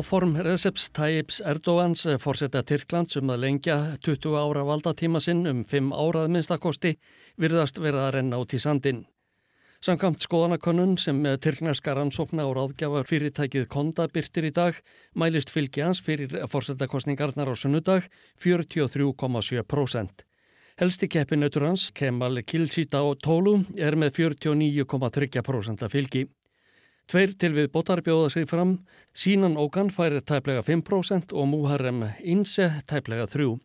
Áform 0.00 0.32
Receps 0.40 0.86
Tayyip 0.96 1.28
Erdogans 1.44 2.06
fórsetta 2.22 2.62
Tyrklands 2.64 3.18
um 3.20 3.32
að 3.34 3.42
lengja 3.42 3.74
20 4.00 4.32
ára 4.40 4.62
valdatíma 4.64 5.20
sinn 5.20 5.42
um 5.50 5.58
5 5.68 5.90
árað 5.92 6.30
minnstakosti 6.32 6.94
virðast 7.42 7.76
verða 7.84 8.06
að 8.06 8.14
renna 8.14 8.38
út 8.40 8.54
í 8.56 8.60
sandin. 8.64 9.02
Samkamt 9.84 10.24
skoðanakonun 10.24 10.96
sem 11.02 11.20
Tyrknarska 11.44 11.92
rannsókna 11.98 12.48
og 12.48 12.56
ráðgjafar 12.56 13.04
fyrirtækið 13.12 13.68
Konda 13.68 14.08
byrtir 14.08 14.48
í 14.48 14.54
dag 14.56 14.80
mælist 15.12 15.52
fylgjans 15.52 16.00
fyrir 16.06 16.32
fórsetakostningarnar 16.48 17.52
á 17.52 17.54
sunnudag 17.60 18.08
43,7%. 18.40 20.24
Helsti 20.80 21.12
keppinautur 21.12 21.68
hans, 21.68 21.90
Kemal 21.92 22.40
Kilchita 22.48 23.04
og 23.04 23.20
Tólu, 23.20 23.58
er 23.76 24.00
með 24.00 24.22
49,3% 24.32 25.90
fylgi. 25.92 26.30
Tveir 27.10 27.32
til 27.34 27.56
við 27.56 27.72
botar 27.74 28.04
bjóða 28.06 28.28
sig 28.30 28.44
fram, 28.46 28.76
sínan 29.18 29.56
Ókan 29.58 29.88
færi 29.90 30.20
tæplega 30.22 30.62
5% 30.62 31.32
og 31.34 31.48
Muharrem 31.50 32.04
Inse 32.22 32.68
tæplega 32.86 33.26
3%. 33.26 33.58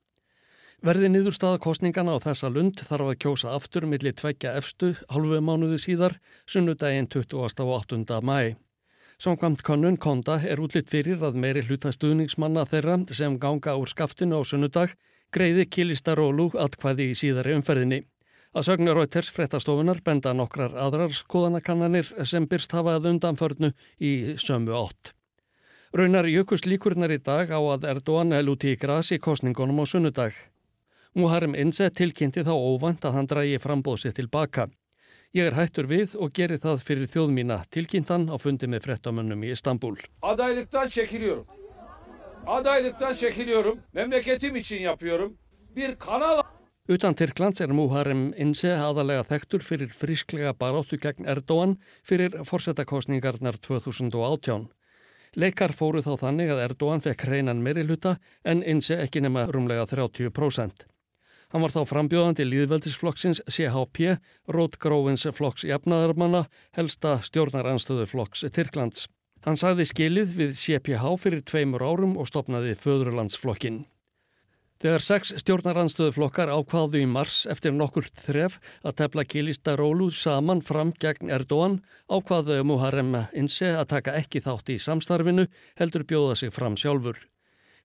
Verði 0.86 1.12
niðurstaða 1.12 1.60
kostningana 1.62 2.16
á 2.18 2.20
þessa 2.24 2.50
lund 2.50 2.82
þarf 2.82 3.12
að 3.12 3.20
kjósa 3.22 3.54
aftur 3.54 3.86
millir 3.86 4.18
tveggja 4.18 4.56
efstu 4.58 4.96
halvu 5.14 5.38
mánuðu 5.46 5.78
síðar, 5.82 6.18
sunnudaginn 6.50 7.06
28. 7.06 8.18
mæ. 8.26 8.56
Samkvæmt 9.22 9.62
konun 9.62 10.02
Konda 10.02 10.40
er 10.42 10.60
útlitt 10.60 10.90
fyrir 10.90 11.22
að 11.22 11.38
meiri 11.38 11.62
hluta 11.70 11.94
stuðningsmanna 11.94 12.66
þeirra 12.66 12.98
sem 13.14 13.38
ganga 13.38 13.78
úr 13.78 13.94
skaftinu 13.94 14.42
á 14.42 14.44
sunnudag 14.44 14.98
greiði 15.30 15.70
Kilistarólu 15.70 16.50
atkvæði 16.66 17.12
í 17.14 17.18
síðari 17.22 17.54
umferðinni. 17.62 18.02
Að 18.56 18.70
sögnu 18.70 18.94
Rauters 18.96 19.28
frettastofunar 19.36 19.98
benda 20.00 20.32
nokkrar 20.32 20.78
aðrar 20.80 21.12
skoðanakannanir 21.12 22.08
sem 22.24 22.46
byrst 22.48 22.72
hafað 22.72 23.10
undanförnu 23.10 23.74
í 24.00 24.12
sömu 24.40 24.72
átt. 24.80 25.12
Raunar 25.92 26.30
jökust 26.32 26.64
líkurnar 26.64 27.12
í 27.12 27.18
dag 27.20 27.52
á 27.52 27.60
að 27.60 27.90
Erdogan 27.92 28.32
lúti 28.48 28.72
í 28.72 28.80
grasi 28.80 29.20
kostningunum 29.20 29.84
á 29.84 29.86
sunnudag. 29.92 30.32
Muharrem 31.20 31.56
Inse 31.60 31.90
tilkynnti 31.92 32.46
þá 32.48 32.56
óvand 32.56 33.04
að 33.04 33.20
hann 33.20 33.28
drægi 33.28 33.60
frambóðsið 33.60 34.16
tilbaka. 34.22 34.70
Ég 35.36 35.52
er 35.52 35.60
hættur 35.60 35.92
við 35.92 36.16
og 36.16 36.32
gerir 36.32 36.64
það 36.64 36.88
fyrir 36.88 37.12
þjóð 37.12 37.36
mína 37.36 37.62
tilkynntan 37.76 38.30
á 38.32 38.40
fundi 38.40 38.72
með 38.72 38.88
frettamönnum 38.88 39.44
í 39.44 39.52
Istanbul. 39.52 40.00
Adaylıktan 40.24 40.88
çekiliyorum. 40.88 41.46
Adaylıktan 42.48 43.14
çekiliyorum. 43.14 43.80
Memleketim 43.94 44.56
için 44.56 44.82
yapıyorum. 44.82 45.36
Bir 45.76 45.96
kanal 45.96 46.40
Utan 46.86 47.16
Tyrklands 47.18 47.64
er 47.66 47.72
Muharrem 47.74 48.28
Inse 48.38 48.70
aðalega 48.78 49.24
þektur 49.26 49.64
fyrir 49.66 49.90
frísklega 49.90 50.52
baráttu 50.54 51.00
gegn 51.02 51.26
Erdogan 51.26 51.80
fyrir 52.06 52.36
fórsetakostningarnar 52.46 53.58
2018. 53.58 54.68
Leikar 55.34 55.74
fóru 55.74 56.04
þá 56.06 56.12
þannig 56.22 56.52
að 56.54 56.62
Erdogan 56.68 57.02
fekk 57.02 57.26
hreinan 57.26 57.64
meiri 57.66 57.88
luta 57.90 58.20
en 58.46 58.62
Inse 58.62 59.00
ekki 59.02 59.24
nema 59.26 59.48
rúmlega 59.50 59.88
30%. 59.90 60.86
Hann 61.50 61.66
var 61.66 61.74
þá 61.74 61.82
frambjóðandi 61.90 62.46
líðveldisflokksins 62.52 63.42
CHP, 63.50 64.20
Rótgrófins 64.46 65.26
flokks 65.34 65.66
jafnaðarmanna, 65.66 66.44
helsta 66.78 67.18
stjórnaranstöðu 67.26 68.06
flokks 68.14 68.46
Tyrklands. 68.54 69.08
Hann 69.42 69.58
sagði 69.58 69.90
skilið 69.90 70.38
við 70.38 70.56
CPH 70.62 71.18
fyrir 71.18 71.42
tveimur 71.50 71.82
árum 71.82 72.14
og 72.22 72.30
stopnaði 72.30 72.78
Föðurlandsflokkin. 72.78 73.88
Þegar 74.84 75.04
sex 75.06 75.32
stjórnaranstöðuflokkar 75.40 76.50
ákvaðu 76.52 77.00
í 77.00 77.06
mars 77.08 77.46
eftir 77.48 77.72
nokkur 77.72 78.10
þref 78.20 78.58
að 78.84 78.98
tefla 79.00 79.24
kilista 79.24 79.78
rólu 79.80 80.10
saman 80.12 80.60
fram 80.68 80.92
gegn 81.00 81.32
Erdóan 81.32 81.78
ákvaðu 82.12 82.58
Muharrem 82.68 83.14
Inse 83.40 83.70
að 83.72 83.88
taka 83.94 84.18
ekki 84.20 84.42
þátt 84.44 84.74
í 84.74 84.76
samstarfinu 84.84 85.46
heldur 85.80 86.04
bjóða 86.04 86.36
sig 86.42 86.52
fram 86.52 86.76
sjálfur. 86.76 87.16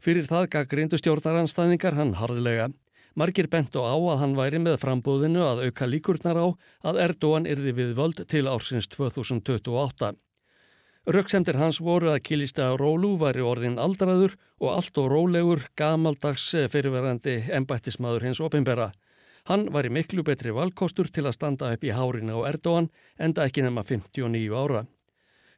Fyrir 0.02 0.26
það 0.26 0.48
gaggrindu 0.56 0.98
stjórnaranstæðingar 0.98 1.94
hann 1.94 2.16
harðlega. 2.18 2.72
Margir 3.14 3.46
bent 3.52 3.78
á 3.78 3.86
að 3.86 4.18
hann 4.24 4.34
væri 4.38 4.58
með 4.58 4.80
frambúðinu 4.82 5.46
að 5.46 5.62
auka 5.68 5.86
líkurnar 5.86 6.42
á 6.42 6.46
að 6.90 7.00
Erdóan 7.06 7.46
yrði 7.46 7.76
við 7.76 7.94
völd 7.98 8.24
til 8.26 8.48
ársins 8.50 8.90
2028. 8.90 10.16
Röksemdir 11.08 11.56
hans 11.56 11.78
voru 11.80 12.10
að 12.12 12.18
kilista 12.28 12.66
Rólu 12.76 13.14
væri 13.16 13.40
orðin 13.40 13.78
aldraður 13.80 14.34
og 14.60 14.74
allt 14.74 14.98
og 15.00 15.06
rólegur 15.08 15.62
gamaldags 15.72 16.50
fyrirverandi 16.68 17.38
embættismadur 17.56 18.26
hins 18.26 18.40
opinbera. 18.44 18.90
Hann 19.48 19.70
var 19.72 19.88
í 19.88 19.90
miklu 19.96 20.20
betri 20.22 20.52
valkostur 20.52 21.08
til 21.08 21.24
að 21.24 21.38
standa 21.38 21.70
upp 21.72 21.86
í 21.88 21.94
hárinu 21.96 22.42
á 22.44 22.52
Erdóan 22.52 22.90
enda 23.16 23.46
ekki 23.48 23.64
nema 23.64 23.80
59 23.88 24.52
ára. 24.52 24.82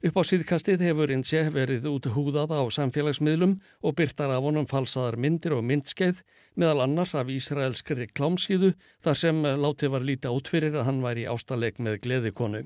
Upp 0.03 0.17
á 0.19 0.23
síðkastið 0.31 0.85
hefur 0.87 1.11
Inse 1.11 1.43
verið 1.51 1.89
út 1.91 2.07
húðað 2.15 2.55
á 2.55 2.63
samfélagsmiðlum 2.79 3.57
og 3.83 3.97
byrtar 3.99 4.31
af 4.37 4.47
honum 4.47 4.69
falsaðar 4.71 5.19
myndir 5.19 5.57
og 5.57 5.65
myndskeið 5.67 6.23
meðal 6.55 6.85
annars 6.87 7.17
af 7.19 7.27
Ísraelskri 7.27 8.07
klámsíðu 8.15 8.77
þar 9.03 9.19
sem 9.19 9.43
látið 9.43 9.93
var 9.97 10.07
lítið 10.07 10.39
átfyrir 10.39 10.79
að 10.79 10.87
hann 10.87 11.03
væri 11.03 11.27
ástaleg 11.27 11.83
með 11.83 11.99
gleðikonu. 12.07 12.63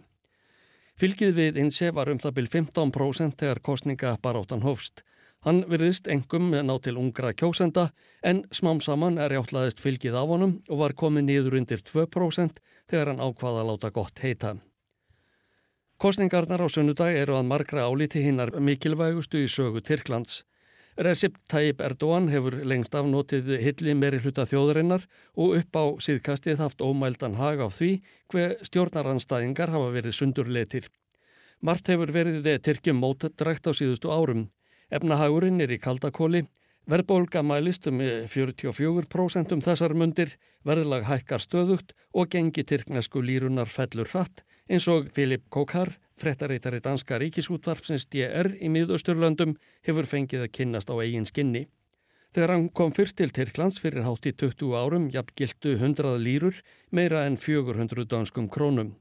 Fylgið 0.96 1.34
við 1.36 1.58
Inse 1.60 1.90
var 1.92 2.08
um 2.08 2.16
það 2.16 2.32
byrj 2.38 2.50
15% 2.54 3.34
þegar 3.36 3.58
kostninga 3.68 4.14
baróttan 4.22 4.62
hófst. 4.64 5.02
Hann 5.44 5.58
virðist 5.68 6.08
engum 6.08 6.48
ná 6.50 6.72
til 6.80 6.96
ungra 6.96 7.34
kjósenda 7.36 7.90
en 8.24 8.40
smám 8.50 8.80
saman 8.80 9.18
er 9.20 9.34
játtlaðist 9.36 9.82
fylgið 9.84 10.16
af 10.16 10.32
honum 10.32 10.54
og 10.70 10.80
var 10.80 10.94
komið 10.96 11.26
niður 11.28 11.58
undir 11.60 11.84
2% 11.84 12.62
þegar 12.88 13.12
hann 13.12 13.20
ákvaða 13.20 13.60
að 13.60 13.68
láta 13.70 13.90
gott 13.92 14.24
heita. 14.24 14.54
Kostningarnar 16.00 16.64
á 16.64 16.68
sunnudag 16.72 17.12
eru 17.12 17.36
að 17.36 17.48
margra 17.52 17.84
álíti 17.84 18.24
hinnar 18.24 18.54
mikilvægustu 18.56 19.44
í 19.44 19.52
sögu 19.52 19.84
Tyrklands. 19.84 20.46
Recep 20.96 21.34
Tayyip 21.52 21.82
Erdogan 21.84 22.30
hefur 22.32 22.54
lengst 22.64 22.94
af 22.96 23.04
notið 23.04 23.50
hilli 23.60 23.92
meiri 23.92 24.16
hluta 24.24 24.46
þjóðarinnar 24.48 25.02
og 25.36 25.58
upp 25.58 25.76
á 25.76 25.84
síðkastið 26.00 26.62
haft 26.62 26.80
ómældan 26.80 27.36
hag 27.36 27.60
á 27.60 27.68
því 27.68 27.90
hver 28.32 28.54
stjórnaranstæðingar 28.64 29.74
hafa 29.74 29.90
verið 29.92 30.16
sundurleitir. 30.16 30.86
Mart 31.60 31.90
hefur 31.92 32.14
verið 32.16 32.48
Tyrkjum 32.64 32.96
mótdrækt 32.96 33.68
á 33.68 33.76
síðustu 33.76 34.08
árum. 34.08 34.46
Efnahagurinn 34.88 35.60
er 35.60 35.74
í 35.76 35.78
kaldakóli, 35.82 36.46
verðbólga 36.88 37.44
mælist 37.44 37.90
um 37.92 38.00
44% 38.00 39.52
um 39.52 39.60
þessar 39.60 39.92
mundir, 39.92 40.32
verðlag 40.64 41.04
hækkar 41.10 41.44
stöðugt 41.44 41.92
og 42.16 42.32
gengi 42.32 42.64
tyrknesku 42.64 43.20
lírunar 43.20 43.68
fellur 43.68 44.08
hratt 44.14 44.46
eins 44.64 44.88
og 44.88 45.12
Filip 45.12 45.44
Kokar 45.52 45.92
Frettareitari 46.16 46.80
danska 46.80 47.18
ríkisútvarpsins 47.20 48.06
DR 48.08 48.48
í 48.56 48.70
miðausturlöndum 48.72 49.56
hefur 49.84 50.08
fengið 50.08 50.46
að 50.46 50.54
kynnast 50.58 50.88
á 50.88 50.96
eigin 50.96 51.28
skinni. 51.28 51.66
Þegar 52.32 52.52
hann 52.54 52.68
kom 52.68 52.94
fyrst 52.96 53.18
til 53.20 53.32
Tyrklands 53.32 53.80
fyrir 53.80 54.04
hátt 54.04 54.28
í 54.28 54.32
20 54.32 54.72
árum 54.80 55.10
jafngildu 55.12 55.76
100 55.76 56.16
lýrur 56.24 56.62
meira 56.90 57.26
en 57.28 57.36
400 57.40 58.08
danskum 58.08 58.48
krónum. 58.48 58.94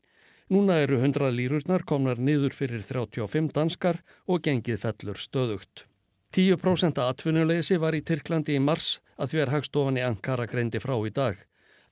Núna 0.51 0.77
eru 0.83 0.99
100 0.99 1.31
lýrurnar 1.33 1.87
komnar 1.87 2.19
niður 2.19 2.53
fyrir 2.53 2.83
35 2.83 3.49
danskar 3.55 4.03
og 4.27 4.43
gengið 4.45 4.83
fellur 4.83 5.19
stöðugt. 5.19 5.87
10% 6.35 6.99
atvinnuleysi 6.99 7.79
var 7.79 7.95
í 7.95 8.03
Tyrklandi 8.03 8.59
í 8.59 8.61
mars 8.61 8.99
að 9.15 9.31
því 9.31 9.43
er 9.43 9.53
hagstofan 9.55 9.99
í 9.99 10.05
Ankara 10.05 10.45
greindi 10.51 10.83
frá 10.83 10.95
í 10.99 11.11
dag. 11.15 11.39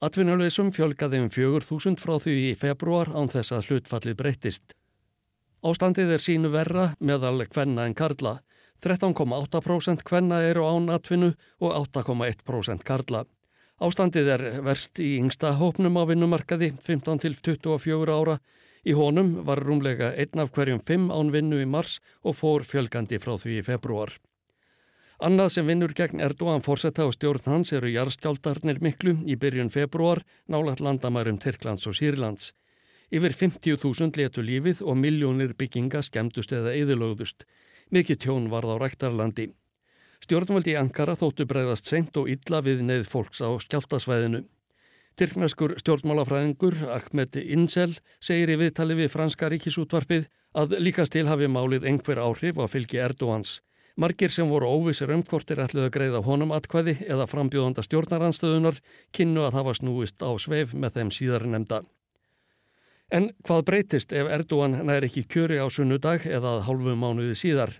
Atvinnuleysum 0.03 0.73
fjölgaði 0.75 1.21
um 1.23 1.29
4.000 1.31 1.99
frá 2.03 2.17
því 2.19 2.39
í 2.49 2.55
februar 2.59 3.13
án 3.15 3.31
þess 3.31 3.55
að 3.55 3.69
hlutfallið 3.69 4.17
breyttist. 4.19 4.73
Ástandið 5.63 6.09
er 6.17 6.23
sínu 6.23 6.49
verra 6.51 6.89
meðal 6.99 7.45
kvenna 7.47 7.85
en 7.87 7.93
karla. 7.95 8.41
13,8% 8.83 10.01
kvenna 10.03 10.41
eru 10.43 10.65
án 10.67 10.89
atvinnu 10.91 11.29
og 11.63 11.77
8,1% 11.95 12.83
karla. 12.83 13.21
Ástandið 13.79 14.31
er 14.33 14.43
verst 14.65 14.99
í 14.99 15.13
yngsta 15.21 15.53
hópnum 15.59 15.95
á 15.95 16.03
vinnumarkaði 16.09 16.73
15 16.83 17.23
til 17.23 17.37
24 17.39 18.11
ára. 18.11 18.35
Í 18.83 18.91
honum 18.91 19.37
var 19.47 19.63
rúmlega 19.63 20.11
einn 20.19 20.43
af 20.43 20.51
hverjum 20.51 20.81
5 20.83 21.07
án 21.15 21.31
vinnu 21.31 21.61
í 21.63 21.67
mars 21.67 22.01
og 22.27 22.35
fór 22.41 22.67
fjölgandi 22.67 23.21
frá 23.23 23.37
því 23.39 23.61
í 23.61 23.63
februar. 23.63 24.11
Annað 25.23 25.53
sem 25.55 25.69
vinnur 25.69 25.93
gegn 25.95 26.19
Erdogan 26.19 26.65
fórsetta 26.65 27.05
og 27.07 27.15
stjórn 27.15 27.47
hans 27.47 27.71
eru 27.71 27.87
jarðskjáldarnir 27.87 28.83
miklu 28.83 29.15
í 29.23 29.39
byrjun 29.39 29.71
februar 29.71 30.25
nálat 30.51 30.83
landamærum 30.83 31.39
Tyrklands 31.39 31.87
og 31.87 31.95
Sýrlands. 31.95 32.51
Yfir 33.13 33.35
50.000 33.37 34.17
letu 34.17 34.41
lífið 34.41 34.79
og 34.89 34.95
miljónir 34.97 35.51
bygginga 35.53 35.99
skemmtust 36.01 36.53
eða 36.57 36.71
eðilögðust. 36.73 37.43
Mikið 37.93 38.17
tjón 38.23 38.47
varð 38.49 38.73
á 38.73 38.75
ræktarlandi. 38.81 39.51
Stjórnvaldi 40.25 40.73
í 40.73 40.79
Ankara 40.79 41.13
þóttu 41.19 41.45
breyðast 41.45 41.91
senkt 41.91 42.17
og 42.17 42.31
illa 42.33 42.63
við 42.65 42.81
neð 42.87 43.05
fólks 43.11 43.43
á 43.45 43.53
skjáltasvæðinu. 43.61 44.41
Tyrknaskur 45.13 45.75
stjórnmálafræðingur 45.83 46.79
Ahmed 46.89 47.37
Insel 47.37 47.91
segir 48.17 48.49
í 48.49 48.57
viðtali 48.63 48.97
við 48.97 49.13
franska 49.13 49.51
ríkisútvarpið 49.53 50.25
að 50.57 50.77
líkast 50.81 51.13
til 51.13 51.27
hafi 51.29 51.45
málið 51.45 51.85
einhver 51.91 52.17
áhrif 52.17 52.57
á 52.57 52.65
fylgi 52.65 52.97
Erdóans. 52.97 53.59
Margir 53.93 54.33
sem 54.33 54.49
voru 54.49 54.73
óvissir 54.73 55.13
um 55.13 55.21
hvort 55.21 55.53
er 55.53 55.61
ætluð 55.67 55.91
að 55.91 55.95
greiða 55.99 56.25
honum 56.25 56.55
atkvæði 56.57 56.97
eða 57.05 57.29
frambjóðanda 57.29 57.85
stjórnaranstöðunar 57.85 58.81
kynnu 59.13 59.45
að 59.45 59.59
hafa 59.59 59.77
snúist 59.77 60.25
á 60.25 60.33
sveif 60.41 60.73
með 60.73 60.97
þeim 60.97 61.13
síðar 61.13 61.45
nefnda. 61.45 61.85
En 63.13 63.27
hvað 63.45 63.65
breytist 63.67 64.13
ef 64.17 64.29
Erdúan 64.33 64.79
nær 64.87 65.05
ekki 65.05 65.21
kjöri 65.29 65.59
á 65.61 65.69
sunnudag 65.69 66.23
eða 66.25 66.55
hálfu 66.65 66.95
mánuði 66.97 67.35
síðar? 67.37 67.75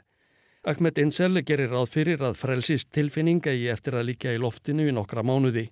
Ahmed 0.63 0.99
Insel 1.01 1.41
gerir 1.41 1.73
ráð 1.73 1.89
fyrir 1.95 2.21
að 2.21 2.37
frelsist 2.37 2.91
tilfinninga 2.93 3.55
í 3.57 3.63
eftir 3.73 3.97
að 3.97 4.11
líka 4.11 4.35
í 4.35 4.37
loftinu 4.37 4.85
í 4.85 4.93
nokkra 4.93 5.25
mánuði. 5.25 5.71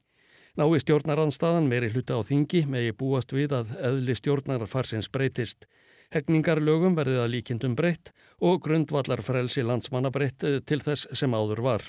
Nái 0.58 0.82
stjórnaranstaðan 0.82 1.70
meiri 1.70 1.92
hluta 1.94 2.18
á 2.18 2.26
þingi 2.26 2.66
megi 2.74 2.98
búast 2.98 3.38
við 3.38 3.54
að 3.60 3.78
eðli 3.78 4.18
stjórnarfarsins 4.18 5.14
breytist. 5.14 5.70
Hegningarlögum 6.12 6.98
verðið 6.98 7.22
að 7.22 7.34
líkindum 7.36 7.78
breytt 7.78 8.12
og 8.42 8.60
grundvallar 8.66 9.22
frelsi 9.22 9.62
landsmanna 9.62 10.10
breytt 10.10 10.44
eh, 10.44 10.60
til 10.66 10.82
þess 10.82 11.06
sem 11.14 11.38
áður 11.38 11.62
var. 11.70 11.86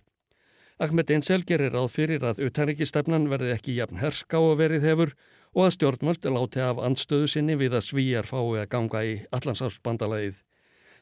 Ahmed 0.76 1.11
Insel 1.16 1.40
gerir 1.48 1.72
ráð 1.72 1.88
fyrir 1.96 2.28
að 2.28 2.44
utanrikistefnan 2.46 3.30
verði 3.32 3.56
ekki 3.56 3.80
jafn 3.80 3.98
herská 4.04 4.38
og 4.44 4.61
verið 4.61 4.85
hefur 4.92 5.16
og 5.53 5.67
að 5.67 5.75
stjórnmöld 5.77 6.31
láti 6.37 6.62
af 6.65 6.81
andstöðu 6.81 7.29
sinni 7.29 7.59
við 7.61 7.77
að 7.77 7.87
svíjar 7.88 8.29
fái 8.29 8.62
að 8.62 8.71
ganga 8.73 9.05
í 9.05 9.12
allansafsbandalagið. 9.37 10.41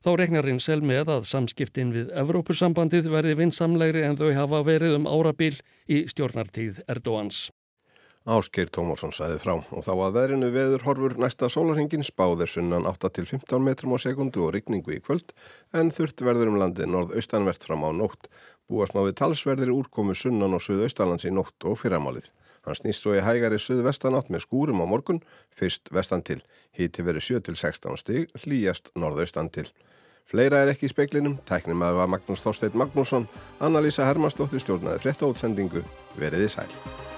Þá 0.01 0.11
regnar 0.17 0.47
Rinsel 0.49 0.81
með 0.81 1.11
að 1.13 1.27
samskiptin 1.29 1.91
við 1.93 2.13
Evrópussambandið 2.17 3.11
verði 3.13 3.37
vinsamlegri 3.43 4.07
en 4.09 4.17
þau 4.17 4.31
hafa 4.33 4.63
verið 4.65 4.97
um 4.97 5.09
árabil 5.11 5.55
í 5.93 6.07
stjórnartíð 6.09 6.81
Erdóans. 6.89 7.51
Áskeir 8.29 8.69
Tómarsson 8.69 9.15
sæði 9.17 9.39
frá 9.41 9.55
og 9.57 9.85
þá 9.85 9.93
að 9.95 10.17
verinu 10.17 10.49
veður 10.53 10.83
horfur 10.85 11.15
næsta 11.21 11.49
sólarhingin 11.53 12.05
spáðir 12.05 12.51
sunnan 12.53 12.85
8-15 12.89 13.65
metrum 13.65 13.95
á 13.97 13.99
sekundu 14.01 14.45
og 14.45 14.53
rigningu 14.57 14.93
í 14.93 15.01
kvöld 15.05 15.33
en 15.73 15.93
þurft 15.93 16.21
verður 16.25 16.53
um 16.53 16.59
landið 16.61 16.93
norðaustanvert 16.93 17.65
fram 17.65 17.85
á 17.85 17.91
nótt. 17.97 18.29
Búast 18.69 18.93
má 18.93 19.01
við 19.07 19.17
talsverðir 19.23 19.73
úrkomu 19.73 20.13
sunnan 20.17 20.57
og 20.57 20.65
suðaustalands 20.65 21.25
í 21.25 21.33
nótt 21.33 21.65
og 21.65 21.81
fyrramálið. 21.81 22.29
Hann 22.67 22.77
snýst 22.77 23.05
svo 23.05 23.15
í 23.17 23.23
hægari 23.25 23.59
suðvestanátt 23.61 24.33
með 24.33 24.45
skúrum 24.45 24.83
á 24.85 24.87
morgun, 24.89 25.23
fyrst 25.57 25.89
vestan 25.95 26.25
til. 26.27 26.41
Híti 26.77 27.05
verið 27.07 27.41
7-16 27.41 28.01
stig, 28.01 28.35
hlýjast 28.45 28.93
norðaustan 28.95 29.49
til. 29.53 29.69
Fleira 30.31 30.61
er 30.63 30.71
ekki 30.71 30.87
í 30.87 30.93
speiklinum, 30.93 31.39
tæknum 31.49 31.83
að 31.83 31.97
var 31.99 32.11
Magnús 32.13 32.45
Þorsteit 32.45 32.77
Magnússon, 32.79 33.27
Anna-Lísa 33.59 34.07
Hermannsdóttir 34.07 34.63
stjórnaði 34.63 35.03
frétta 35.03 35.27
útsendingu, 35.27 35.83
veriði 36.21 36.53
sæl. 36.53 37.10